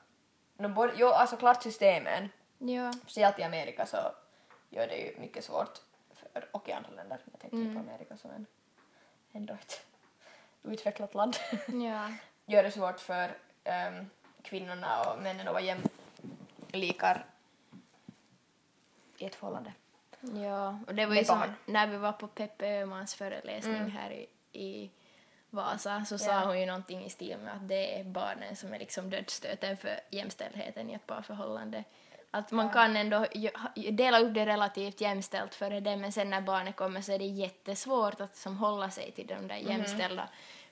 no, 0.57 0.69
både, 0.69 0.93
jo 0.97 1.09
alltså 1.09 1.37
klart 1.37 1.63
systemen, 1.63 2.29
Ja. 2.59 2.93
speciellt 2.93 3.39
i 3.39 3.43
Amerika 3.43 3.87
så 3.87 3.97
gör 4.71 4.87
det 4.87 4.97
ju 4.97 5.17
mycket 5.19 5.45
svårt, 5.45 5.79
för, 6.13 6.49
och 6.53 6.69
i 6.69 6.73
andra 6.73 6.91
länder, 6.91 7.19
jag 7.33 7.41
tänker 7.41 7.75
på 7.75 7.81
Amerika 7.81 8.17
som 8.17 8.31
en, 8.31 8.47
ändå 9.33 9.55
ett 9.55 9.87
utvecklat 10.63 11.15
land. 11.15 11.37
Ja. 11.67 12.09
gör 12.47 12.63
det 12.63 12.71
svårt 12.71 13.01
för 13.01 13.37
ehm, 13.65 14.11
kvinnorna 14.43 15.01
och 15.11 15.23
männen 15.23 15.49
att 15.49 15.55
vara 15.55 15.79
jämlikar 16.73 17.25
i 19.19 19.25
ett 19.25 19.35
förhållande. 19.35 19.73
Ja, 20.21 20.79
och 20.87 20.95
det 20.95 21.07
var 21.07 21.15
ju 21.15 21.25
som 21.25 21.43
när 21.67 21.87
vi 21.87 21.97
var 21.97 22.13
på 22.13 22.27
Peppe 22.29 22.67
Öhmans 22.67 23.15
föreläsning 23.15 23.91
här 23.91 24.11
i, 24.11 24.27
i 24.53 24.91
Vasa 25.51 26.05
så 26.05 26.19
sa 26.19 26.33
Ja. 26.33 26.45
hon 26.45 26.61
ju 26.61 26.67
någonting 26.67 27.05
i 27.05 27.11
stil 27.11 27.39
med 27.39 27.55
att 27.55 27.69
det 27.69 28.01
är 28.01 28.05
barnen 28.05 28.57
som 28.57 28.75
är 28.75 28.79
liksom 28.79 29.11
dödsstöten 29.11 29.77
för 29.77 30.01
jämställdheten 30.11 30.91
i 30.91 30.95
ett 30.95 31.07
parförhållande. 31.07 31.85
Att 32.31 32.51
man 32.51 32.71
kan 32.71 32.97
ändå 32.97 33.27
dela 33.93 34.19
upp 34.21 34.35
det 34.35 34.47
relativt 34.47 35.01
jämställt 35.01 35.55
före 35.55 35.81
det 35.81 35.97
men 35.97 36.13
sen 36.13 36.31
när 36.31 36.41
barnet 36.41 36.77
kommer 36.77 37.01
så 37.01 37.13
är 37.13 37.19
det 37.19 37.25
jättesvårt 37.25 38.21
att 38.21 38.37
som 38.37 38.57
hålla 38.57 38.91
sig 38.91 39.13
till 39.13 39.27
de 39.27 39.49
där 39.49 39.57
jämställda 39.57 40.29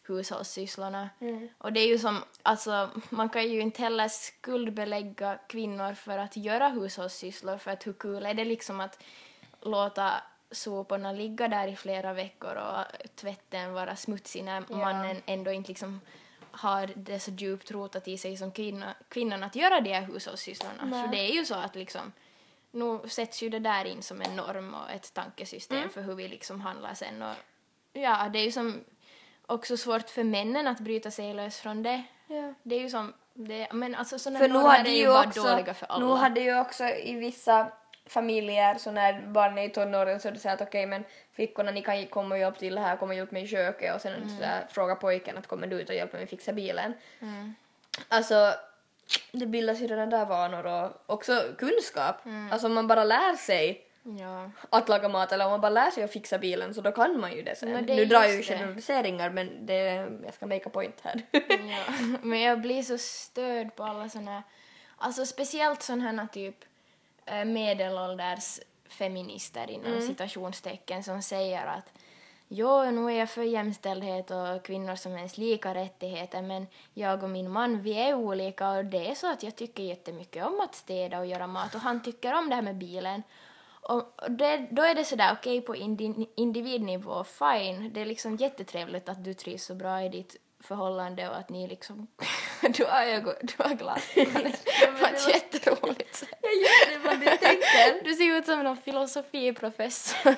hushållssysslorna. 0.06 1.10
Och 1.58 1.72
det 1.72 1.80
är 1.80 1.86
ju 1.86 1.98
som, 1.98 2.24
alltså 2.42 2.90
man 3.10 3.28
kan 3.28 3.48
ju 3.48 3.60
inte 3.60 3.82
heller 3.82 4.08
skuldbelägga 4.08 5.38
kvinnor 5.48 5.94
för 5.94 6.18
att 6.18 6.36
göra 6.36 6.68
hushållssysslor 6.68 7.58
för 7.58 7.70
att 7.70 7.86
hur 7.86 7.92
kul 7.92 8.26
är 8.26 8.34
det 8.34 8.44
liksom 8.44 8.80
att 8.80 9.04
låta 9.60 10.12
soporna 10.50 11.12
ligga 11.12 11.48
där 11.48 11.68
i 11.68 11.76
flera 11.76 12.12
veckor 12.12 12.54
och 12.54 13.08
tvätten 13.14 13.72
vara 13.72 13.96
smutsig 13.96 14.44
när 14.44 14.64
mannen 14.68 15.16
ändå 15.26 15.52
inte 15.52 15.68
liksom 15.68 16.00
har 16.50 16.90
det 16.96 17.20
så 17.20 17.30
djupt 17.30 17.70
rotat 17.70 18.08
i 18.08 18.18
sig 18.18 18.36
som 18.36 18.52
kvinna, 18.52 18.94
kvinnan 19.08 19.42
att 19.42 19.56
göra 19.56 19.80
de 19.80 19.92
här 19.92 20.02
hushållssysslorna. 20.02 21.02
För 21.02 21.12
det 21.12 21.18
är 21.18 21.32
ju 21.32 21.44
så 21.44 21.54
att 21.54 21.74
liksom 21.74 22.12
nu 22.70 23.00
sätts 23.08 23.42
ju 23.42 23.48
det 23.48 23.58
där 23.58 23.84
in 23.84 24.02
som 24.02 24.20
en 24.20 24.36
norm 24.36 24.74
och 24.74 24.90
ett 24.90 25.14
tankesystem 25.14 25.88
för 25.88 26.02
hur 26.02 26.14
vi 26.14 26.28
liksom 26.28 26.60
handlar 26.60 26.94
sen 26.94 27.22
och 27.22 27.36
ja, 27.92 28.28
det 28.32 28.38
är 28.38 28.44
ju 28.44 28.52
som 28.52 28.84
också 29.46 29.76
svårt 29.76 30.10
för 30.10 30.24
männen 30.24 30.66
att 30.66 30.80
bryta 30.80 31.10
sig 31.10 31.34
lös 31.34 31.60
från 31.60 31.82
det. 31.82 32.02
Ja. 32.26 32.54
Det 32.62 32.74
är 32.74 32.80
ju 32.80 32.90
som, 32.90 33.12
det, 33.34 33.68
men 33.72 33.94
alltså 33.94 34.18
sådana 34.18 34.38
För 34.38 34.48
normer 34.48 34.84
är 34.86 34.90
ju 34.90 35.06
bara 35.06 35.26
också, 35.26 35.42
dåliga 35.42 35.74
för 35.74 35.86
alla. 35.86 36.06
nu 36.06 36.12
hade 36.14 36.40
ju 36.40 36.60
också 36.60 36.84
i 36.84 37.14
vissa 37.14 37.72
familjer 38.06 38.74
så 38.78 38.90
när 38.90 39.22
barnen 39.26 39.58
är 39.58 39.62
i 39.62 39.68
tonåren 39.68 40.20
så 40.20 40.28
är 40.28 40.32
det 40.32 40.38
så 40.38 40.48
att 40.48 40.60
okej 40.60 40.86
men 40.86 41.04
flickorna 41.32 41.70
ni 41.70 41.82
kan 41.82 42.06
komma 42.06 42.34
och 42.34 42.38
hjälpa 42.40 42.58
till 42.58 42.78
här, 42.78 42.96
komma 42.96 43.10
och 43.12 43.16
hjälpa 43.16 43.32
mig 43.32 43.42
i 43.42 43.48
köket 43.48 43.94
och 43.94 44.00
sen 44.00 44.14
Mm. 44.14 44.28
så 44.28 44.40
där, 44.42 44.66
fråga 44.70 44.94
pojken 44.94 45.38
att 45.38 45.46
kommer 45.46 45.66
du 45.66 45.80
ut 45.80 45.88
och 45.88 45.94
hjälpa 45.94 46.16
mig 46.16 46.26
fixa 46.26 46.52
bilen. 46.52 46.94
Alltså 48.08 48.52
det 49.32 49.46
bildas 49.46 49.80
ju 49.80 49.86
redan 49.86 50.10
där 50.10 50.24
vanor 50.26 50.66
och 50.66 51.14
också 51.14 51.42
kunskap. 51.58 52.24
Mm. 52.26 52.52
Alltså 52.52 52.68
man 52.68 52.86
bara 52.86 53.04
lär 53.04 53.36
sig 53.36 53.84
Ja. 54.02 54.50
att 54.70 54.88
laga 54.88 55.08
mat 55.08 55.32
eller 55.32 55.44
om 55.44 55.50
man 55.50 55.60
bara 55.60 55.70
lär 55.70 55.90
sig 55.90 56.04
att 56.04 56.12
fixa 56.12 56.38
bilen 56.38 56.74
så 56.74 56.80
då 56.80 56.92
kan 56.92 57.20
man 57.20 57.32
ju 57.32 57.42
det 57.42 57.56
sen. 57.56 57.72
Men 57.72 57.86
det 57.86 57.96
nu 57.96 58.04
drar 58.04 58.22
jag 58.22 58.34
ju 58.34 58.42
generaliseringar 58.42 59.30
men 59.30 59.66
det, 59.66 59.82
jag 60.24 60.34
ska 60.34 60.46
make 60.46 60.66
a 60.66 60.70
point 60.72 61.00
här. 61.02 61.22
Ja, 61.48 61.94
men 62.22 62.40
jag 62.40 62.60
blir 62.60 62.82
så 62.82 62.98
störd 62.98 63.76
på 63.76 63.84
alla 63.84 64.08
såna 64.08 64.42
alltså 64.96 65.26
speciellt 65.26 65.82
såna 65.82 66.04
här 66.04 66.26
typ 66.26 66.64
eh, 67.26 67.44
medelålders 67.44 68.60
feminister 68.88 69.70
inom 69.70 70.00
citationstecken 70.00 71.04
som 71.04 71.22
säger 71.22 71.66
att 71.66 71.92
Jo, 72.54 72.90
nu 72.90 73.12
är 73.12 73.18
jag 73.18 73.30
för 73.30 73.42
jämställdhet 73.42 74.30
och 74.30 74.64
kvinnor 74.64 74.96
som 74.96 75.16
ens 75.16 75.38
lika 75.38 75.74
rättigheter 75.74 76.42
men 76.42 76.66
jag 76.94 77.22
och 77.22 77.30
min 77.30 77.50
man 77.50 77.82
vi 77.82 77.92
är 77.92 78.14
olika 78.14 78.70
och 78.70 78.84
det 78.84 79.10
är 79.10 79.14
så 79.14 79.32
att 79.32 79.42
jag 79.42 79.56
tycker 79.56 79.82
jättemycket 79.82 80.46
om 80.46 80.60
att 80.60 80.74
städa 80.74 81.18
och 81.18 81.26
göra 81.26 81.46
mat 81.46 81.74
och 81.74 81.80
han 81.80 82.02
tycker 82.02 82.34
om 82.34 82.48
det 82.48 82.54
här 82.54 82.62
med 82.62 82.76
bilen. 82.76 83.22
Och 83.82 84.30
det, 84.30 84.68
då 84.70 84.82
är 84.82 84.94
det 84.94 85.04
sådär 85.04 85.32
okej 85.32 85.60
på 85.60 85.76
indi, 85.76 86.28
individnivå, 86.36 87.24
fine. 87.24 87.90
Det 87.92 88.00
är 88.00 88.06
liksom 88.06 88.36
jättetrevligt 88.36 89.08
att 89.08 89.24
du 89.24 89.34
trivs 89.34 89.64
så 89.64 89.74
bra 89.74 90.02
i 90.02 90.08
ditt 90.08 90.36
förhållande 90.62 91.28
och 91.28 91.36
att 91.36 91.48
ni 91.50 91.68
liksom... 91.68 92.06
du 92.60 92.84
har 92.84 93.02
ögon, 93.02 93.34
du 93.42 93.54
har 93.58 93.74
glasögon. 93.74 94.42
det 94.80 95.00
var 95.00 95.08
ett 95.08 95.28
jätteroligt. 95.28 96.24
jag 96.42 96.54
gör 96.54 96.90
det 96.90 97.08
vad 97.08 97.20
du 97.20 97.26
tänker. 97.26 98.04
Du 98.04 98.14
ser 98.14 98.36
ut 98.38 98.46
som 98.46 98.62
någon 98.62 98.76
filosofiprofessor. 98.76 100.34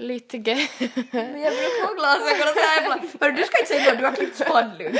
Lytge. 0.00 0.68
Men 1.10 1.40
jag 1.40 1.52
brukar 1.52 1.86
ha 1.86 1.94
glasögon 1.94 2.48
och 2.48 2.56
såhär 2.56 2.82
ibland. 2.82 3.02
Hörru 3.20 3.32
du 3.32 3.44
ska 3.44 3.58
inte 3.58 3.72
säga 3.74 3.92
att 3.92 3.98
du 3.98 4.04
har 4.04 4.12
klippt 4.12 4.36
spannlugg. 4.36 4.98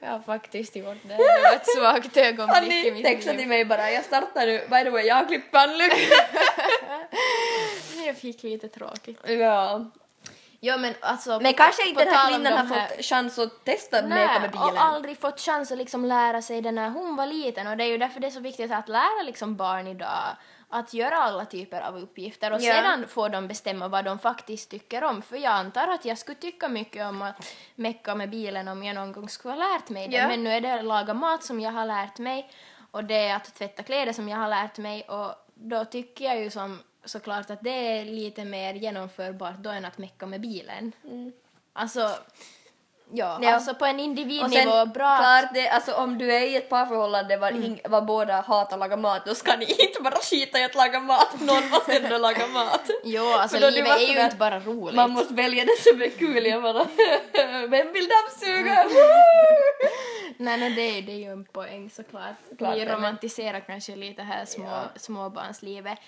Jag 0.00 0.08
har 0.08 0.20
faktiskt 0.20 0.76
gjort 0.76 0.96
det. 1.02 1.16
Det 1.16 1.40
var 1.42 1.56
ett 1.56 1.66
svagt 1.76 2.16
ögonblick 2.16 2.86
i 2.86 2.90
mitt 2.90 3.04
textade 3.04 3.38
till 3.38 3.48
liv. 3.48 3.48
mig 3.48 3.64
bara, 3.64 3.90
jag 3.90 4.04
startar 4.04 4.46
nu, 4.46 4.58
by 4.58 4.84
the 4.84 4.90
way 4.90 5.04
jag 5.04 5.14
har 5.14 5.26
klippt 5.26 5.50
pannlugg. 5.52 5.92
Jag 8.06 8.16
fick 8.16 8.42
lite 8.42 8.68
tråkigt. 8.68 9.20
ja. 9.28 9.90
Ja 10.64 10.76
men 10.76 10.94
alltså... 11.00 11.40
Men 11.40 11.54
kanske 11.54 11.88
inte 11.88 12.04
på 12.04 12.10
den 12.10 12.14
här 12.18 12.28
kvinnan 12.28 12.52
de 12.52 12.58
har 12.58 12.76
här- 12.80 12.88
fått 12.88 13.04
chans 13.04 13.38
att 13.38 13.64
testa 13.64 14.00
Nej, 14.02 14.40
med 14.40 14.50
bilen. 14.50 14.64
och 14.68 14.82
aldrig 14.84 15.18
fått 15.18 15.40
chans 15.40 15.72
att 15.72 15.78
liksom 15.78 16.04
lära 16.04 16.42
sig 16.42 16.60
det 16.60 16.72
när 16.72 16.90
hon 16.90 17.16
var 17.16 17.26
liten 17.26 17.66
och 17.66 17.76
det 17.76 17.84
är 17.84 17.88
ju 17.88 17.98
därför 17.98 18.20
det 18.20 18.26
är 18.26 18.30
så 18.30 18.40
viktigt 18.40 18.72
att 18.72 18.88
lära 18.88 19.22
liksom 19.24 19.56
barn 19.56 19.86
idag 19.86 20.36
att 20.68 20.94
göra 20.94 21.16
alla 21.16 21.44
typer 21.44 21.80
av 21.80 21.96
uppgifter 21.96 22.52
och 22.52 22.60
Ja. 22.60 22.74
sedan 22.74 23.04
får 23.08 23.28
de 23.28 23.48
bestämma 23.48 23.88
vad 23.88 24.04
de 24.04 24.18
faktiskt 24.18 24.70
tycker 24.70 25.04
om. 25.04 25.22
För 25.22 25.36
jag 25.36 25.52
antar 25.52 25.88
att 25.88 26.04
jag 26.04 26.18
skulle 26.18 26.38
tycka 26.38 26.68
mycket 26.68 27.06
om 27.06 27.22
att 27.22 27.54
mecka 27.74 28.14
med 28.14 28.30
bilen 28.30 28.68
om 28.68 28.82
jag 28.84 28.94
någon 28.94 29.12
gång 29.12 29.28
skulle 29.28 29.54
ha 29.54 29.58
lärt 29.74 29.88
mig 29.88 30.08
det. 30.08 30.16
Ja. 30.16 30.28
Men 30.28 30.44
nu 30.44 30.50
är 30.50 30.60
det 30.60 30.82
laga 30.82 31.14
mat 31.14 31.42
som 31.44 31.60
jag 31.60 31.72
har 31.72 31.86
lärt 31.86 32.18
mig 32.18 32.50
och 32.90 33.04
det 33.04 33.14
är 33.28 33.36
att 33.36 33.54
tvätta 33.54 33.82
kläder 33.82 34.12
som 34.12 34.28
jag 34.28 34.38
har 34.38 34.48
lärt 34.48 34.78
mig 34.78 35.02
och 35.02 35.34
då 35.54 35.84
tycker 35.84 36.24
jag 36.24 36.38
ju 36.40 36.50
som 36.50 36.82
såklart 37.04 37.50
att 37.50 37.62
det 37.62 37.70
är 37.98 38.04
lite 38.04 38.44
mer 38.44 38.74
genomförbart 38.74 39.58
då 39.58 39.70
än 39.70 39.84
att 39.84 39.98
mecka 39.98 40.26
med 40.26 40.40
bilen. 40.40 40.92
Alltså, 41.72 42.00
ja, 43.14 43.30
Mm. 43.36 43.48
Ja. 43.48 43.54
alltså 43.54 43.74
på 43.74 43.84
en 43.86 43.96
Och 43.96 44.02
individnivå 44.02 44.72
sen 44.72 44.92
bra 44.92 45.18
klart 45.18 45.54
det, 45.54 45.68
alltså 45.68 45.94
om 45.94 46.18
du 46.18 46.32
är 46.34 46.40
i 46.40 46.56
ett 46.56 46.68
parförhållande 46.68 47.36
var, 47.36 47.48
Mm. 47.50 47.78
var 47.84 48.00
båda 48.02 48.40
hatar 48.40 48.76
att 48.76 48.80
laga 48.80 48.96
mat 48.96 49.26
då 49.26 49.34
ska 49.34 49.56
ni 49.56 49.64
inte 49.86 50.02
bara 50.02 50.14
skita 50.18 50.58
i 50.58 50.64
att 50.64 50.74
laga 50.74 51.00
mat, 51.00 51.40
någon 51.40 51.68
måste 51.70 51.96
ändå 51.96 52.18
laga 52.18 52.46
mat. 52.46 52.90
Jo, 53.04 53.24
alltså 53.26 53.70
livet 53.70 53.96
är 54.00 54.14
ju 54.14 54.20
inte 54.24 54.36
bara 54.36 54.60
roligt. 54.60 54.94
Man 54.96 55.10
måste 55.10 55.34
välja 55.34 55.64
det 55.64 55.90
som 55.90 56.02
är 56.02 56.08
kul, 56.10 56.46
jag 56.46 56.62
bara 56.62 56.84
vem 57.68 57.92
vill 57.92 58.08
dammsuga? 58.08 58.84
Nej, 60.36 60.58
nej 60.60 60.70
det, 60.74 60.82
är, 60.98 61.02
det 61.02 61.12
är 61.12 61.16
ju 61.16 61.32
en 61.32 61.44
poäng 61.44 61.90
såklart. 61.90 62.34
Klart 62.58 62.74
Vi 62.74 62.80
det, 62.80 62.86
men- 62.86 62.94
romantiserar 62.96 63.60
kanske 63.60 63.96
lite 63.96 64.22
här 64.22 64.44
små, 64.44 64.64
Ja. 64.66 64.82
småbarnslivet. 64.96 65.98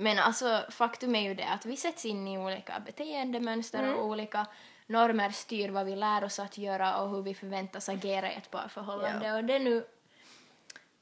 Men 0.00 0.18
alltså 0.18 0.62
faktum 0.70 1.14
är 1.14 1.20
ju 1.20 1.34
det 1.34 1.48
att 1.48 1.66
vi 1.66 1.76
sätts 1.76 2.04
in 2.04 2.28
i 2.28 2.38
olika 2.38 2.80
beteendemönster 2.86 3.78
Mm. 3.78 3.94
och 3.96 4.04
olika 4.04 4.46
normer 4.86 5.30
styr 5.30 5.68
vad 5.68 5.86
vi 5.86 5.96
lär 5.96 6.24
oss 6.24 6.38
att 6.38 6.58
göra 6.58 6.96
och 6.96 7.10
hur 7.10 7.22
vi 7.22 7.34
förväntas 7.34 7.88
agera 7.88 8.32
i 8.32 8.34
ett 8.34 8.50
parförhållande. 8.50 9.26
Ja. 9.26 9.36
Och 9.36 9.44
det 9.44 9.54
är 9.54 9.58
nu... 9.58 9.84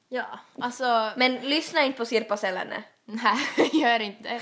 Ja, 0.09 0.39
alltså... 0.61 1.13
Men 1.17 1.35
lyssna 1.35 1.83
inte 1.85 1.99
på 1.99 2.05
Sirpa 2.05 2.37
Selänne. 2.37 2.83
Nej, 3.05 3.37
gör 3.73 4.01
inte. 4.01 4.41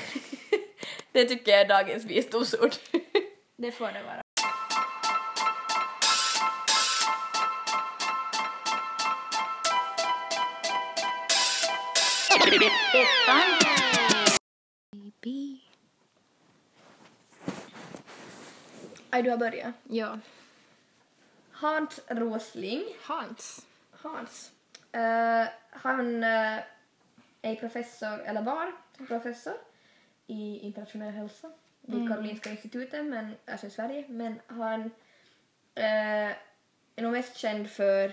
Det 1.12 1.24
tycker 1.24 1.52
jag 1.52 1.60
är 1.60 1.68
dagens 1.68 2.04
visdomsord. 2.04 2.72
Det 3.56 3.72
får 3.72 3.86
det 3.92 4.02
vara. 4.02 4.22
Aj, 19.16 19.22
du 19.22 19.31
har 19.31 19.37
börjat. 19.37 19.74
Ja. 19.88 20.18
Hans 21.50 22.00
Rosling, 22.09 22.85
Hans. 23.02 23.66
Hans, 23.90 24.50
eh, 24.92 25.48
han 25.70 26.24
eh, 26.24 26.59
är 27.42 27.55
professor, 27.61 28.20
eller 28.20 28.42
var 28.42 28.72
professor 29.07 29.55
i 30.26 30.59
internationell 30.59 31.12
hälsa 31.12 31.50
vid 31.81 32.09
Karolinska 32.09 32.50
institutet, 32.50 33.05
men, 33.05 33.35
alltså 33.46 33.66
i 33.66 33.70
Sverige, 33.70 34.05
men 34.09 34.40
han 34.46 34.81
eh, 35.74 36.31
är 36.96 37.02
nog 37.02 37.12
mest 37.12 37.37
känd 37.37 37.70
för 37.70 38.12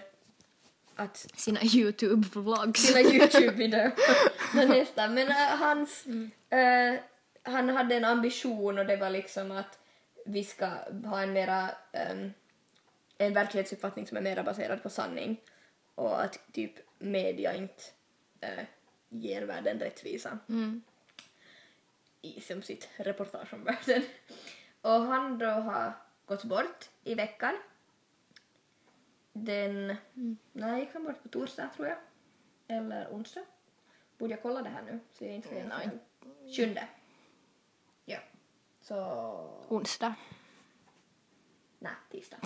att 0.96 1.18
Sina 1.36 1.60
YouTube-vlogs. 1.60 2.78
sina 2.78 3.00
Youtube-videor. 3.00 3.92
Men 4.56 4.68
nästan. 4.70 5.14
Men 5.14 5.28
äh, 5.28 5.36
hans... 5.36 6.06
äh, 6.50 7.00
han 7.44 7.70
hade 7.70 7.96
en 7.96 8.06
ambition 8.06 8.80
och 8.80 8.86
det 8.86 8.98
var 8.98 9.10
liksom 9.10 9.52
att 9.52 9.80
vi 10.26 10.44
ska 10.44 10.68
ha 11.06 11.22
en 11.22 11.34
mera... 11.34 11.72
ähm, 11.92 12.34
en 13.18 13.34
verklighetsuppfattning 13.34 14.08
som 14.08 14.18
är 14.18 14.22
mera 14.22 14.44
baserad 14.44 14.84
på 14.84 14.90
sanning. 14.90 15.42
Och 15.96 16.24
att 16.24 16.40
typ 16.52 16.74
media 17.00 17.56
inte 17.56 17.84
äh, 18.42 18.66
ger 19.10 19.42
världen 19.42 19.80
rättvisa 19.80 20.40
Mm. 20.50 20.84
i 22.22 22.42
som 22.42 22.62
sitt 22.62 22.90
reportage 22.96 23.54
om 23.54 23.64
världen. 23.64 24.04
Och 24.82 24.92
han 25.02 25.38
då 25.38 25.46
har 25.46 25.94
gått 26.26 26.44
bort 26.44 26.90
i 27.04 27.16
veckan. 27.16 27.54
Den... 29.34 29.96
När 30.52 30.78
gick 30.80 30.94
han 30.94 31.04
bort? 31.04 31.24
På 31.24 31.30
torsdag 31.30 31.70
tror 31.76 31.88
jag. 31.88 31.98
Eller 32.68 33.08
onsdag. 33.12 33.42
Borde 34.18 34.34
jag 34.34 34.42
kolla 34.42 34.62
det 34.62 34.70
här 34.70 34.82
nu 34.82 35.00
så 35.14 35.26
jag 35.26 35.34
inte 35.34 35.48
säger 35.48 35.68
Nej. 35.68 35.90
Sjunde. 36.56 36.88
Så... 38.84 38.96
Onsdag. 39.68 40.14
Nej, 41.80 41.92
tisdag. 42.12 42.38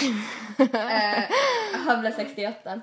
eh, 0.60 1.23
han 1.73 2.02
blev 2.02 2.12
68 2.12 2.82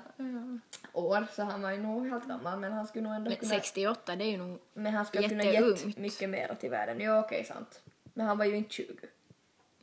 år 0.93 1.27
så 1.35 1.43
han 1.43 1.61
var 1.61 1.71
ju 1.71 1.77
nog 1.77 2.09
helt 2.09 2.27
gammal 2.27 2.59
men 2.59 2.73
han 2.73 2.87
skulle 2.87 3.03
nog 3.03 3.15
ändå 3.15 3.29
Men 3.29 3.37
kunna... 3.37 3.49
68, 3.49 4.15
det 4.15 4.23
är 4.23 4.31
ju 4.31 4.37
nog... 4.37 4.59
Men 4.73 4.93
han 4.93 5.05
skulle 5.05 5.29
kunna 5.29 5.43
gett 5.43 5.97
mycket 5.97 6.29
mer 6.29 6.55
till 6.59 6.69
världen. 6.69 6.99
Ja, 6.99 7.19
okej, 7.19 7.45
sant. 7.45 7.81
Men 8.13 8.27
han 8.27 8.37
var 8.37 8.45
ju 8.45 8.55
inte 8.55 8.73
20. 8.73 8.87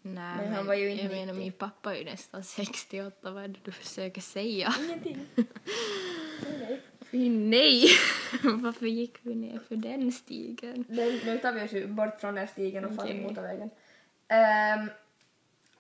Nej, 0.03 0.37
Men 0.37 0.53
han 0.53 0.67
var 0.67 0.75
ju 0.75 0.91
inte 0.91 1.03
Jag 1.03 1.13
menar, 1.13 1.33
90. 1.33 1.39
min 1.39 1.53
pappa 1.53 1.95
är 1.95 1.99
ju 1.99 2.05
nästan 2.05 2.45
68, 2.45 3.31
vad 3.31 3.45
är 3.45 3.49
det 3.49 3.59
du 3.65 3.73
försöker 3.73 4.21
säga? 4.21 4.75
Ingenting. 4.81 5.27
Nej! 7.13 7.85
Varför 8.43 8.87
gick 8.87 9.19
vi 9.23 9.35
ner 9.35 9.61
för 9.69 9.77
den 9.77 10.13
stigen? 10.13 10.85
Nu 10.89 11.21
nu 11.25 11.39
tar 11.39 11.53
vi 11.53 11.63
oss 11.63 11.73
ju 11.73 11.87
bort 11.87 12.21
från 12.21 12.35
den 12.35 12.49
stigen 12.49 12.85
och 12.85 12.93
okay. 12.93 13.21
motorvägen. 13.23 13.71
Ehm, 14.29 14.91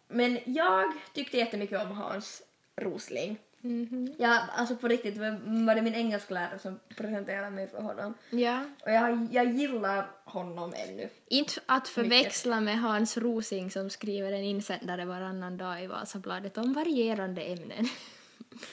men 0.09 0.39
jag 0.45 0.93
tyckte 1.15 1.37
jättemycket 1.37 1.83
om 1.83 1.93
Hans 1.93 2.43
Rosling. 2.77 3.39
Mhm. 3.61 4.15
Ja, 4.19 4.39
alltså 4.57 4.77
på 4.77 4.89
riktigt 4.89 5.17
var 5.17 5.75
det 5.75 5.83
min 5.83 5.95
engelsklärare 5.95 6.59
som 6.59 6.81
presenterade 6.97 7.51
mig 7.51 7.69
för 7.69 7.83
honom. 7.83 8.15
Ja. 8.31 8.65
Och 8.85 8.91
jag, 8.93 9.29
jag 9.33 9.53
gillar 9.53 10.11
honom 10.25 10.75
ännu. 10.77 11.09
Inte 11.29 11.61
att 11.67 11.89
förväxla 11.89 12.61
med 12.61 12.81
Hans 12.81 13.17
Rosing 13.17 13.71
som 13.71 13.91
skriver 13.91 14.33
en 14.33 14.45
insändare 14.45 15.05
varannan 15.05 15.57
dag 15.57 15.85
i 15.85 15.87
Vasabladet 15.87 16.59
om 16.59 16.73
varierande 16.73 17.43
ämnen. 17.43 17.89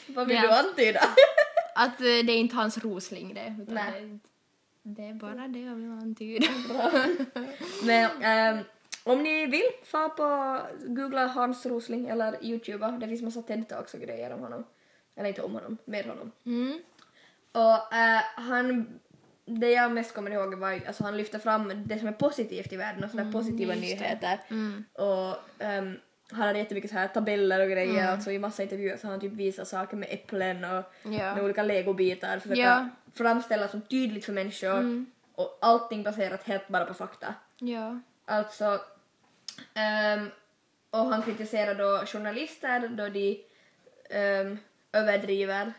Vad 0.08 0.28
vill 0.28 0.36
Ja. 0.38 0.42
du 0.42 0.50
antyda? 0.70 1.02
Att 1.76 2.00
eh, 2.00 2.04
det 2.04 2.32
är 2.32 2.38
inte 2.38 2.56
Hans 2.56 2.78
Rosling 2.78 3.34
det, 3.34 3.56
utan 3.62 3.76
Nej. 3.76 4.02
det, 4.02 4.20
det 4.84 5.08
är 5.10 5.14
bara 5.14 5.48
det 5.48 5.60
jag 5.60 5.76
vill 5.76 5.92
antyda. 5.92 6.48
Men 7.84 8.10
ehm, 8.22 8.64
om 9.04 9.24
ni 9.24 9.46
vill, 9.46 9.70
få 9.84 10.10
på 10.10 10.60
googla 10.86 11.28
Hans 11.28 11.66
Rosling 11.66 12.08
eller 12.08 12.46
youtuba. 12.46 12.92
Det 12.92 13.08
finns 13.08 13.22
massa 13.22 13.42
TED-talks 13.42 13.96
och 13.96 14.02
grejer 14.02 14.34
om 14.34 14.40
honom. 14.40 14.66
Eller 15.16 15.30
inte 15.30 15.42
om 15.42 15.54
honom, 15.54 15.78
med 15.86 16.06
honom. 16.06 16.32
Mm. 16.46 16.80
Och 17.52 17.94
eh, 17.94 18.22
han, 18.36 19.00
det 19.46 19.72
jag 19.72 19.92
mest 19.92 20.14
kommer 20.14 20.32
ihåg 20.32 20.56
var 20.56 20.82
alltså 20.88 21.04
han 21.04 21.18
lyfter 21.18 21.40
fram 21.40 21.84
det 21.86 22.00
som 22.00 22.08
är 22.08 22.12
positivt 22.12 22.74
i 22.74 22.78
världen 22.78 23.04
och 23.04 23.10
sådana 23.10 23.32
positiva 23.32 23.76
just 23.76 23.82
det. 23.82 24.04
nyheter. 24.04 24.40
Mm. 24.50 24.86
Och 24.94 25.64
ehm, 25.64 25.96
han 26.32 26.48
hade 26.48 26.60
jättemycket 26.60 26.90
så 26.92 26.98
här 26.98 27.08
tabeller 27.08 27.60
och 27.62 27.70
grejer, 27.72 28.08
alltså 28.08 28.32
i 28.32 28.40
massa 28.40 28.64
intervjuer 28.64 28.98
så 28.98 29.08
han 29.08 29.20
typ 29.20 29.34
visat 29.34 29.68
saker 29.68 29.98
med 29.98 30.08
äpplen 30.12 30.64
och 30.64 30.84
Ja. 31.04 31.36
med 31.36 31.44
olika 31.44 31.64
legobitar, 31.64 32.40
försöka 32.40 32.60
Ja. 32.62 32.90
framställa 33.14 33.68
som 33.68 33.82
tydligt 33.82 34.26
för 34.26 34.34
människor 34.34 35.06
och 35.36 35.58
allting 35.62 36.04
baserat 36.04 36.44
helt 36.44 36.68
bara 36.68 36.86
på 36.86 36.94
fakta. 36.94 37.34
Ja. 37.60 38.00
Alltså, 38.26 38.82
ehm, 39.74 40.30
och 40.90 41.06
han 41.06 41.22
kritiserar 41.22 41.76
då 41.76 42.06
journalister 42.06 42.88
då 42.88 43.10
de 43.10 43.44
ehm, 44.10 44.58
överdriver 44.92 45.74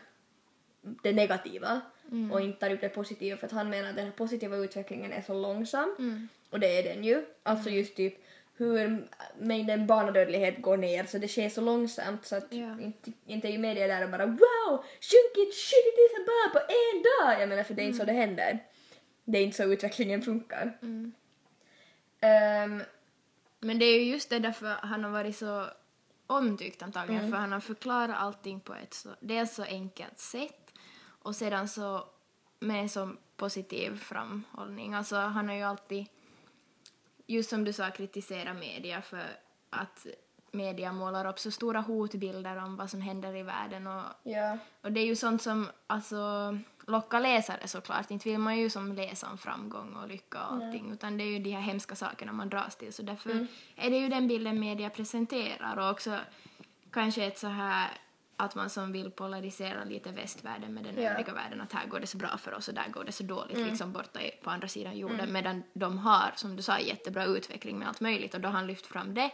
det 0.81 1.11
negativa 1.13 1.81
och 2.31 2.41
inte 2.41 2.59
tar 2.59 2.73
upp 2.73 2.81
det 2.81 2.89
positiva 2.89 3.37
för 3.37 3.45
att 3.47 3.51
han 3.53 3.69
menar 3.69 3.89
att 3.89 3.95
den 3.95 4.05
här 4.05 4.11
positiva 4.11 4.57
utvecklingen 4.57 5.11
är 5.13 5.21
så 5.21 5.33
långsam 5.33 5.95
och 6.49 6.59
det 6.59 6.67
är 6.79 6.95
den 6.95 7.03
ju. 7.03 7.25
Alltså 7.43 7.69
just 7.69 7.95
typ 7.95 8.13
hur 8.65 9.07
mängden 9.39 9.87
barnadödlighet 9.87 10.61
går 10.61 10.77
ner 10.77 11.05
så 11.05 11.17
det 11.17 11.27
sker 11.27 11.49
så 11.49 11.61
långsamt 11.61 12.25
så 12.25 12.35
att 12.35 12.47
Ja. 12.49 12.79
inte, 12.79 13.11
inte 13.25 13.47
är 13.47 13.51
ju 13.51 13.57
media 13.57 13.87
där 13.87 14.03
och 14.03 14.09
bara 14.09 14.25
wow, 14.25 14.83
sjunkit 15.01 15.55
70 15.55 15.75
000 16.17 16.25
barn 16.25 16.51
på 16.53 16.59
en 16.59 17.03
dag! 17.03 17.41
Jag 17.41 17.49
menar 17.49 17.63
för 17.63 17.73
det 17.73 17.81
är 17.81 17.85
inte 17.85 17.97
så 17.99 18.05
det 18.05 18.11
händer. 18.13 18.59
Det 19.23 19.37
är 19.37 19.43
inte 19.43 19.57
så 19.57 19.63
utvecklingen 19.63 20.21
funkar. 20.21 20.77
Ehm, 22.21 22.83
Men 23.59 23.79
det 23.79 23.85
är 23.85 23.99
ju 24.03 24.11
just 24.11 24.29
det 24.29 24.39
därför 24.39 24.67
han 24.67 25.03
har 25.03 25.11
varit 25.11 25.37
så 25.37 25.65
omtyckt 26.27 26.81
antagligen, 26.81 27.29
för 27.31 27.37
han 27.37 27.51
har 27.51 27.59
förklarat 27.59 28.15
allting 28.19 28.59
på 28.59 28.73
ett 28.73 28.93
så, 28.93 29.09
dels 29.19 29.55
så 29.55 29.63
enkelt 29.63 30.19
sätt 30.19 30.73
och 31.23 31.35
sedan 31.35 31.67
så 31.67 32.05
med 32.59 32.81
en 32.81 32.89
så 32.89 33.09
positiv 33.37 33.97
framhållning. 33.97 34.93
Alltså 34.93 35.15
han 35.15 35.47
har 35.49 35.55
ju 35.55 35.61
alltid, 35.63 36.05
just 37.31 37.49
som 37.49 37.63
du 37.63 37.73
sa, 37.73 37.91
kritiserat 37.91 38.57
media 38.57 39.01
för 39.01 39.25
att 39.69 40.07
media 40.51 40.91
målar 40.91 41.29
upp 41.29 41.39
så 41.39 41.51
stora 41.51 41.79
hotbilder 41.79 42.63
om 42.63 42.75
vad 42.75 42.89
som 42.89 43.01
händer 43.01 43.35
i 43.35 43.43
världen 43.43 43.87
och 43.87 44.03
ja. 44.23 44.57
och 44.81 44.91
det 44.91 44.99
är 44.99 45.05
ju 45.05 45.15
sånt 45.15 45.41
som 45.41 45.67
alltså, 45.87 46.17
lockar 46.87 47.19
läsare 47.19 47.67
såklart. 47.67 48.11
Inte 48.11 48.29
vill 48.29 48.39
man 48.39 48.57
ju 48.57 48.69
som 48.69 48.93
läsa 48.93 49.29
om 49.29 49.37
framgång 49.37 49.95
och 49.95 50.07
lycka 50.07 50.47
och 50.47 50.53
allting 50.53 50.91
utan 50.91 51.17
det 51.17 51.23
är 51.23 51.27
ju 51.27 51.39
de 51.39 51.51
här 51.51 51.61
hemska 51.61 51.95
sakerna 51.95 52.31
man 52.31 52.49
dras 52.49 52.75
till. 52.75 52.93
Så 52.93 53.03
därför 53.03 53.47
är 53.75 53.89
det 53.89 53.97
ju 53.97 54.09
den 54.09 54.27
bilden 54.27 54.59
media 54.59 54.89
presenterar 54.89 55.77
och 55.77 55.89
också 55.89 56.17
kanske 56.91 57.25
ett 57.25 57.37
så 57.37 57.47
här 57.47 57.89
att 58.41 58.55
man 58.55 58.69
som 58.69 58.91
vill 58.91 59.11
polarisera 59.11 59.83
lite 59.83 60.11
västvärlden 60.11 60.73
med 60.73 60.83
den 60.83 61.03
Ja. 61.03 61.09
övriga 61.09 61.33
världen 61.33 61.61
att 61.61 61.73
här 61.73 61.87
går 61.87 61.99
det 61.99 62.07
så 62.07 62.17
bra 62.17 62.37
för 62.37 62.53
oss 62.53 62.67
och 62.67 62.73
där 62.73 62.87
går 62.91 63.03
det 63.03 63.11
så 63.11 63.23
dåligt 63.23 63.57
liksom 63.57 63.91
borta 63.91 64.21
i, 64.21 64.31
på 64.43 64.49
andra 64.49 64.67
sidan 64.67 64.97
jorden. 64.97 65.31
Medan 65.33 65.63
de 65.73 65.97
har 65.97 66.31
som 66.35 66.55
du 66.55 66.61
sa 66.61 66.79
jättebra 66.79 67.25
utveckling 67.25 67.79
med 67.79 67.87
allt 67.87 68.01
möjligt 68.01 68.33
och 68.33 68.41
då 68.41 68.47
har 68.49 68.53
han 68.55 68.67
lyft 68.67 68.85
fram 68.85 69.13
det. 69.13 69.31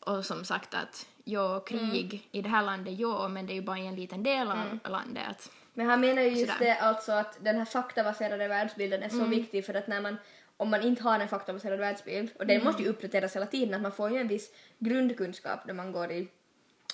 Och 0.00 0.26
som 0.26 0.44
sagt 0.44 0.74
att 0.74 1.06
ja, 1.24 1.60
krig 1.60 2.28
i 2.32 2.42
det 2.42 2.48
här 2.48 2.62
landet, 2.62 2.98
ja, 2.98 3.28
men 3.28 3.46
det 3.46 3.52
är 3.52 3.54
ju 3.54 3.62
bara 3.62 3.78
en 3.78 3.96
liten 3.96 4.22
del 4.22 4.50
av 4.50 4.78
landet. 4.84 5.22
Att, 5.30 5.50
Men 5.74 5.86
han 5.86 6.00
menar 6.00 6.22
ju 6.22 6.28
just 6.28 6.52
Sådär. 6.52 6.64
det 6.64 6.76
alltså 6.80 7.12
att 7.12 7.38
den 7.44 7.56
här 7.58 7.64
faktabaserade 7.64 8.48
världsbilden 8.48 9.02
är 9.02 9.08
så 9.08 9.24
viktig 9.24 9.66
för 9.66 9.74
att 9.74 9.86
när 9.86 10.00
man 10.00 10.16
om 10.58 10.70
man 10.70 10.82
inte 10.82 11.02
har 11.02 11.20
en 11.20 11.28
faktabaserad 11.28 11.78
världsbild 11.78 12.30
och 12.38 12.46
den 12.46 12.64
måste 12.64 12.82
ju 12.82 12.88
uppdateras 12.88 13.36
hela 13.36 13.46
tiden 13.46 13.74
att 13.74 13.80
man 13.82 13.92
får 13.92 14.10
ju 14.10 14.18
en 14.18 14.28
viss 14.28 14.50
grundkunskap 14.78 15.66
när 15.66 15.74
man 15.74 15.92
går 15.92 16.10
i 16.12 16.28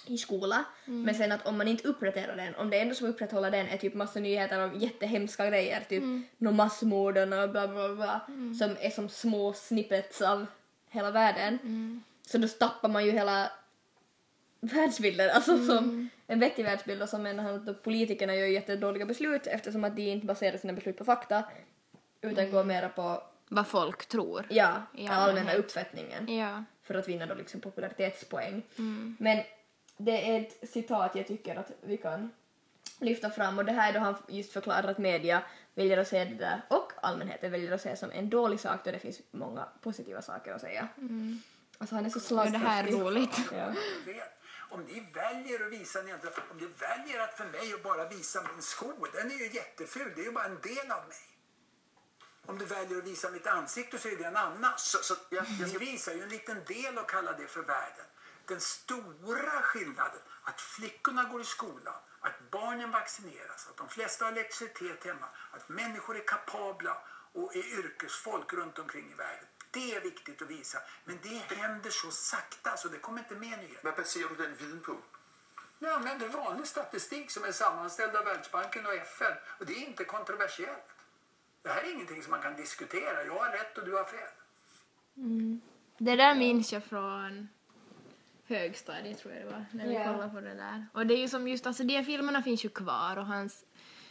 i 0.06 0.18
skola, 0.18 0.64
men 0.84 1.14
sen 1.14 1.32
att 1.32 1.46
om 1.46 1.58
man 1.58 1.68
inte 1.68 1.88
uppdaterar 1.88 2.36
den, 2.36 2.54
om 2.54 2.70
det 2.70 2.80
enda 2.80 2.94
som 2.94 3.08
upprätthåller 3.08 3.50
den 3.50 3.66
är 3.68 3.76
typ 3.76 3.94
massa 3.94 4.20
nyheter 4.20 4.64
om 4.64 4.78
jättehemska 4.78 5.46
grejer, 5.46 5.80
typ 5.88 6.02
mm. 6.02 6.26
massmorden 6.38 7.32
och 7.32 7.50
bla 7.50 7.68
bla 7.68 7.94
bla, 7.94 8.20
som 8.58 8.76
är 8.80 8.90
som 8.90 9.08
små 9.08 9.52
snippets 9.52 10.22
av 10.22 10.46
hela 10.90 11.10
världen, 11.10 11.58
så 12.26 12.38
då 12.38 12.48
tappar 12.48 12.88
man 12.88 13.06
ju 13.06 13.12
hela 13.12 13.50
världsbilden, 14.60 15.30
alltså 15.30 15.64
som 15.64 16.08
en 16.26 16.40
vettig 16.40 16.64
världsbild 16.64 17.02
och 17.02 17.20
menar 17.20 17.44
han 17.44 17.68
att 17.68 17.82
politikerna 17.82 18.34
gör 18.34 18.46
jättedåliga 18.46 19.06
beslut 19.06 19.46
eftersom 19.46 19.84
att 19.84 19.96
de 19.96 20.02
inte 20.02 20.26
baserar 20.26 20.56
sina 20.56 20.72
beslut 20.72 20.98
på 20.98 21.04
fakta 21.04 21.44
utan 22.20 22.50
går 22.50 22.64
mera 22.64 22.88
på 22.88 23.22
vad 23.48 23.66
folk 23.66 24.06
tror. 24.06 24.46
ja, 24.94 25.06
den 25.06 25.08
allmänna 25.08 25.54
uppfattningen. 25.54 26.36
Ja. 26.36 26.64
för 26.82 26.94
att 26.94 27.08
vinna 27.08 27.26
då 27.26 27.34
liksom 27.34 27.60
popularitetspoäng. 27.60 28.62
Men 29.18 29.42
det 30.04 30.30
är 30.30 30.40
ett 30.40 30.70
citat 30.70 31.14
jag 31.14 31.26
tycker 31.26 31.56
att 31.56 31.70
vi 31.80 31.96
kan 31.96 32.30
lyfta 32.98 33.30
fram 33.30 33.58
och 33.58 33.64
det 33.64 33.72
här 33.72 33.88
är 33.88 33.92
då 33.92 34.00
han 34.00 34.14
just 34.28 34.52
förklarar 34.52 34.88
att 34.88 34.98
media 34.98 35.42
väljer 35.74 35.98
att 35.98 36.08
se 36.08 36.24
det 36.24 36.34
där 36.34 36.62
och 36.68 36.92
allmänheten 37.02 37.52
väljer 37.52 37.72
att 37.72 37.80
se 37.80 37.96
som 37.96 38.10
en 38.10 38.30
dålig 38.30 38.60
sak 38.60 38.80
då 38.84 38.90
det 38.90 38.98
finns 38.98 39.20
många 39.30 39.68
positiva 39.80 40.22
saker 40.22 40.52
att 40.52 40.60
säga. 40.60 40.88
Alltså 41.78 41.94
han 41.94 42.06
är 42.06 42.10
så 42.10 42.40
Och 42.40 42.50
det 42.50 42.58
här 42.58 42.84
är 42.84 42.92
roligt. 42.92 43.38
Ja. 43.52 43.74
Om 44.70 44.82
ni 44.82 45.00
väljer 45.14 45.66
att 45.66 45.72
visa, 45.72 46.02
ni 46.02 46.12
om 46.12 46.18
ni 46.60 46.66
väljer 46.66 47.20
att 47.20 47.34
för 47.34 47.44
mig 47.44 47.74
att 47.74 47.82
bara 47.82 48.08
visa 48.08 48.42
min 48.52 48.62
sko, 48.62 48.92
den 49.12 49.30
är 49.30 49.34
ju 49.34 49.50
jätteful, 49.52 50.12
det 50.16 50.20
är 50.20 50.24
ju 50.24 50.32
bara 50.32 50.44
en 50.44 50.60
del 50.60 50.90
av 50.90 51.08
mig. 51.08 51.22
Om 52.46 52.58
du 52.58 52.64
väljer 52.64 52.98
att 52.98 53.06
visa 53.06 53.30
mitt 53.30 53.46
ansikte 53.46 53.98
så 53.98 54.08
är 54.08 54.16
det 54.16 54.24
en 54.24 54.36
annan. 54.36 54.72
Så, 54.76 54.98
så 55.02 55.14
jag, 55.30 55.44
jag 55.72 55.78
visar 55.78 56.12
ju 56.12 56.22
en 56.22 56.28
liten 56.28 56.64
del 56.66 56.98
och 56.98 57.10
kallar 57.10 57.38
det 57.38 57.46
för 57.46 57.62
världen. 57.62 58.06
Den 58.46 58.60
stora 58.60 59.62
skillnaden, 59.62 60.20
att 60.42 60.60
flickorna 60.60 61.24
går 61.24 61.40
i 61.40 61.44
skolan, 61.44 61.94
att 62.20 62.50
barnen 62.50 62.90
vaccineras, 62.90 63.68
att 63.70 63.76
de 63.76 63.88
flesta 63.88 64.24
har 64.24 64.32
elektricitet 64.32 65.04
hemma, 65.04 65.26
att 65.50 65.68
människor 65.68 66.16
är 66.16 66.26
kapabla 66.26 66.96
och 67.32 67.56
är 67.56 67.78
yrkesfolk 67.78 68.52
runt 68.52 68.78
omkring 68.78 69.10
i 69.10 69.14
världen. 69.14 69.46
Det 69.70 69.94
är 69.94 70.00
viktigt 70.00 70.42
att 70.42 70.50
visa. 70.50 70.78
Men 71.04 71.18
det 71.22 71.54
händer 71.54 71.90
så 71.90 72.10
sakta 72.10 72.76
så 72.76 72.88
det 72.88 72.98
kommer 72.98 73.18
inte 73.18 73.34
med 73.34 73.58
nyheter. 73.58 73.80
Vad 73.84 73.96
baserar 73.96 74.28
du 74.28 74.34
den 74.34 74.56
viden 74.56 74.80
på? 74.80 74.96
Jag 75.78 75.92
använder 75.92 76.28
vanlig 76.28 76.66
statistik 76.66 77.30
som 77.30 77.44
är 77.44 77.52
sammanställd 77.52 78.16
av 78.16 78.24
Världsbanken 78.24 78.86
och 78.86 78.94
FN 78.94 79.32
och 79.58 79.66
det 79.66 79.72
är 79.72 79.86
inte 79.86 80.04
kontroversiellt. 80.04 80.88
Det 81.62 81.68
här 81.68 81.82
är 81.82 81.92
ingenting 81.92 82.22
som 82.22 82.30
man 82.30 82.42
kan 82.42 82.56
diskutera. 82.56 83.24
Jag 83.24 83.38
har 83.38 83.50
rätt 83.50 83.78
och 83.78 83.84
du 83.84 83.94
har 83.94 84.04
fel. 84.04 84.28
Det 85.98 86.16
där 86.16 86.34
minns 86.34 86.72
jag 86.72 86.84
från 86.84 87.48
högstadiet 88.48 89.18
tror 89.18 89.34
jag 89.34 89.42
det 89.44 89.50
var, 89.50 89.64
när 89.72 89.86
vi 89.86 89.94
Ja. 89.94 90.04
kollade 90.04 90.28
på 90.28 90.40
det 90.40 90.54
där. 90.54 90.86
Och 90.92 91.06
det 91.06 91.14
är 91.14 91.18
ju 91.18 91.28
som 91.28 91.48
just, 91.48 91.66
alltså 91.66 91.82
de 91.82 92.04
filmerna 92.04 92.42
finns 92.42 92.64
ju 92.64 92.68
kvar 92.68 93.18
och 93.18 93.26
hans 93.26 93.64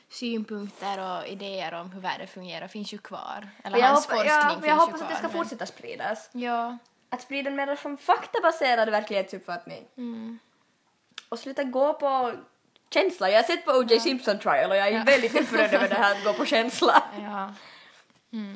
synpunkter 0.09 0.99
och 1.17 1.27
idéer 1.27 1.73
om 1.73 1.91
hur 1.91 2.01
världen 2.01 2.27
fungerar 2.27 2.67
finns 2.67 2.93
ju 2.93 2.97
kvar. 2.97 3.49
Eller 3.63 3.77
jag, 3.77 3.87
hans 3.87 4.05
hoppa, 4.05 4.15
forskning 4.15 4.33
ja, 4.35 4.49
finns 4.49 4.65
jag 4.65 4.75
ju 4.75 4.79
hoppas 4.79 4.95
kvar. 4.99 5.03
att 5.05 5.09
det 5.09 5.15
ska 5.17 5.27
men- 5.27 5.37
fortsätta 5.37 5.65
spridas. 5.65 6.29
Ja. 6.33 6.77
Att 7.09 7.21
sprida 7.21 7.49
en 7.49 7.55
mer 7.55 7.75
som 7.75 7.97
faktabaserad 7.97 8.89
verklighetsuppfattning. 8.89 9.87
Och 11.29 11.39
sluta 11.39 11.63
gå 11.63 11.93
på 11.93 12.33
känsla. 12.93 13.29
Jag 13.29 13.37
har 13.37 13.43
sett 13.43 13.65
på 13.65 13.71
O.J. 13.71 13.99
Simpson 13.99 14.39
trial 14.39 14.71
och 14.71 14.77
jag 14.77 14.87
är 14.87 15.05
väldigt 15.05 15.41
upprörd 15.41 15.73
över 15.73 15.89
det 15.89 15.95
här 15.95 16.11
att 16.17 16.23
gå 16.23 16.33
på 16.33 16.45
känsla. 16.45 17.03
Ja. 17.21 17.53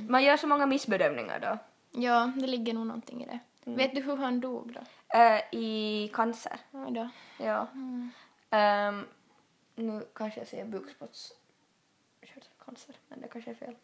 Man 0.09 0.23
gör 0.23 0.37
så 0.37 0.47
många 0.47 0.65
missbedömningar 0.65 1.39
då. 1.39 1.57
ja, 2.01 2.31
det 2.35 2.47
ligger 2.47 2.73
nog 2.73 2.87
någonting 2.87 3.23
i 3.23 3.25
det. 3.25 3.39
Vet 3.65 3.95
du 3.95 4.01
hur 4.01 4.17
han 4.17 4.39
dog 4.39 4.73
då? 4.73 4.79
eh, 5.19 5.41
i 5.51 6.09
cancer. 6.13 6.59
Oj 6.71 6.91
då. 6.91 7.09
Ja. 7.39 7.67
Ehm, 8.49 9.05
nu 9.75 10.05
kanske 10.15 10.39
jag 10.39 10.47
säger 10.47 10.65
bukspottkörtelcancer, 10.65 12.95
men 13.07 13.21
det 13.21 13.27
kanske 13.27 13.51
är 13.51 13.55
fel. 13.55 13.75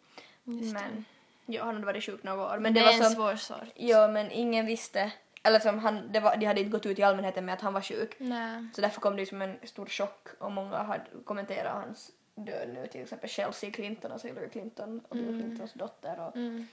men 0.44 1.04
ja, 1.46 1.64
han 1.64 1.74
hade 1.74 1.86
varit 1.86 2.04
sjuk 2.04 2.22
några 2.22 2.54
år. 2.54 2.58
Men 2.58 2.74
det, 2.74 2.80
det 2.80 2.86
var 2.86 2.92
en 2.92 3.04
som, 3.04 3.14
svår 3.14 3.36
sort. 3.36 3.68
Ja, 3.74 4.08
men 4.08 4.30
ingen 4.30 4.66
visste. 4.66 5.12
Eller 5.42 5.60
som 5.60 5.78
han, 5.78 6.12
det 6.12 6.20
var, 6.20 6.36
de 6.36 6.46
hade 6.46 6.60
inte 6.60 6.70
gått 6.72 6.86
ut 6.86 6.98
i 6.98 7.02
allmänheten 7.02 7.44
med 7.44 7.52
att 7.52 7.60
han 7.60 7.72
var 7.72 7.80
sjuk. 7.80 8.14
Nej. 8.18 8.66
Så 8.74 8.80
därför 8.80 9.00
kom 9.00 9.16
det 9.16 9.26
som 9.26 9.42
en 9.42 9.58
stor 9.64 9.86
chock 9.86 10.28
och 10.38 10.52
många 10.52 10.76
hade 10.82 11.04
kommenterat 11.24 11.72
hans 11.84 12.10
död 12.34 12.68
nu, 12.74 12.86
till 12.86 13.02
exempel 13.02 13.30
Chelsea 13.30 13.70
Clinton, 13.70 14.12
alltså 14.12 14.26
Hillary 14.26 14.48
Clinton 14.48 15.00
och 15.08 15.16
Bill 15.16 15.40
Clintons 15.40 15.72
dotter 15.72 16.20
och 16.20 16.36
Mm. 16.36 16.66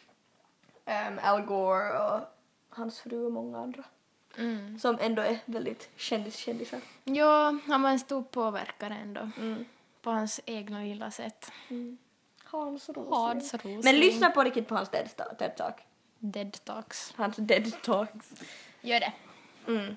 ehm, 0.85 1.19
Al 1.23 1.41
Gore 1.41 1.99
och 1.99 2.21
hans 2.79 2.99
fru 2.99 3.25
och 3.25 3.31
många 3.31 3.57
andra. 3.57 3.83
Mm. 4.37 4.79
Som 4.79 4.97
ändå 5.01 5.21
är 5.21 5.39
väldigt 5.45 5.89
kändiskändisar. 5.95 6.79
Ja, 7.03 7.59
han 7.67 7.81
var 7.81 7.89
en 7.89 7.99
stor 7.99 8.23
påverkare 8.23 8.93
ändå. 8.93 9.29
Mm. 9.37 9.65
På 10.01 10.11
hans 10.11 10.41
egna 10.45 10.79
lilla 10.83 11.11
sätt. 11.11 11.51
Hans 12.43 12.89
Rosling. 12.89 13.13
Hans 13.13 13.53
Rosling. 13.53 13.81
Men 13.83 13.99
lyssna 13.99 14.29
på 14.29 14.43
riktigt 14.43 14.67
på 14.67 14.75
hans 14.75 14.89
TED 14.89 15.09
Talk. 15.57 15.75
Dead 16.19 16.57
talks. 16.63 17.13
Hans 17.15 17.35
dead 17.35 17.81
talks. 17.81 18.31
Gör 18.81 18.99
det. 18.99 19.13
Mm. 19.67 19.95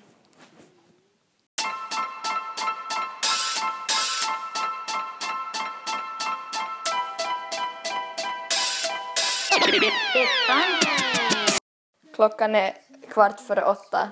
Klockan 12.13 12.55
är 12.55 12.73
kvart 13.09 13.39
före 13.39 13.63
åtta. 13.65 14.09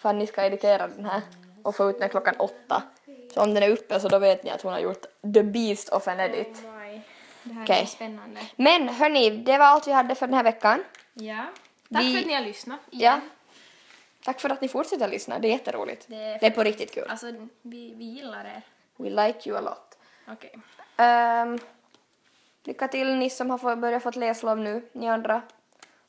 Fanny 0.00 0.26
ska 0.26 0.44
editera 0.44 0.88
den 0.88 1.04
här 1.04 1.22
och 1.62 1.76
få 1.76 1.90
ut 1.90 1.98
den 1.98 2.08
klockan 2.08 2.34
åtta. 2.38 2.82
Så 3.34 3.42
om 3.42 3.54
den 3.54 3.62
är 3.62 3.70
uppe 3.70 4.00
så 4.00 4.08
då 4.08 4.18
vet 4.18 4.44
ni 4.44 4.50
att 4.50 4.62
hon 4.62 4.72
har 4.72 4.80
gjort 4.80 5.02
the 5.34 5.42
beast 5.42 5.88
of 5.88 6.08
an 6.08 6.20
edit. 6.20 6.62
Det 7.42 7.52
här 7.54 7.62
Okej. 7.64 7.82
är 7.82 7.86
spännande. 7.86 8.40
Men 8.56 8.88
hörni, 8.88 9.30
det 9.30 9.58
var 9.58 9.66
allt 9.66 9.86
vi 9.86 9.92
hade 9.92 10.14
för 10.14 10.26
den 10.26 10.34
här 10.34 10.42
veckan. 10.42 10.84
Ja. 11.14 11.44
Tack 11.92 12.02
Vi- 12.02 12.12
för 12.12 12.20
att 12.20 12.26
ni 12.26 12.34
har 12.34 12.40
lyssnat. 12.40 12.80
Ja. 12.90 12.98
igen. 12.98 13.20
Tack 14.24 14.40
för 14.40 14.50
att 14.50 14.60
ni 14.60 14.68
fortsätter 14.68 15.08
lyssna, 15.08 15.38
det 15.38 15.48
är 15.48 15.52
jätteroligt. 15.52 16.04
Det 16.08 16.16
är- 16.16 16.38
Det 16.38 16.46
är 16.46 16.50
på 16.50 16.62
riktigt 16.62 16.94
kul. 16.94 17.04
Alltså, 17.08 17.26
vi, 17.62 17.94
vi 17.94 18.04
gillar 18.04 18.44
er. 18.44 18.62
We 18.96 19.10
like 19.26 19.48
you 19.50 19.58
a 19.58 19.60
lot. 19.60 19.98
Okej. 20.32 20.58
Ehm, 20.96 21.58
lycka 22.64 22.88
till 22.88 23.14
ni 23.16 23.30
som 23.30 23.50
har 23.50 23.76
börjat 23.76 24.02
fått 24.02 24.16
läslov 24.16 24.58
nu, 24.58 24.88
ni 24.92 25.08
andra. 25.08 25.42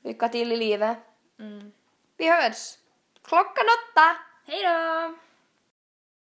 Lycka 0.03 0.29
till 0.29 0.51
i 0.51 0.55
livet. 0.57 0.97
Mm. 1.39 1.71
Vi 2.17 2.29
hörs! 2.29 2.77
Klockan 3.23 3.65
åtta! 3.65 4.17
Hej 4.45 4.63
då! 4.63 5.15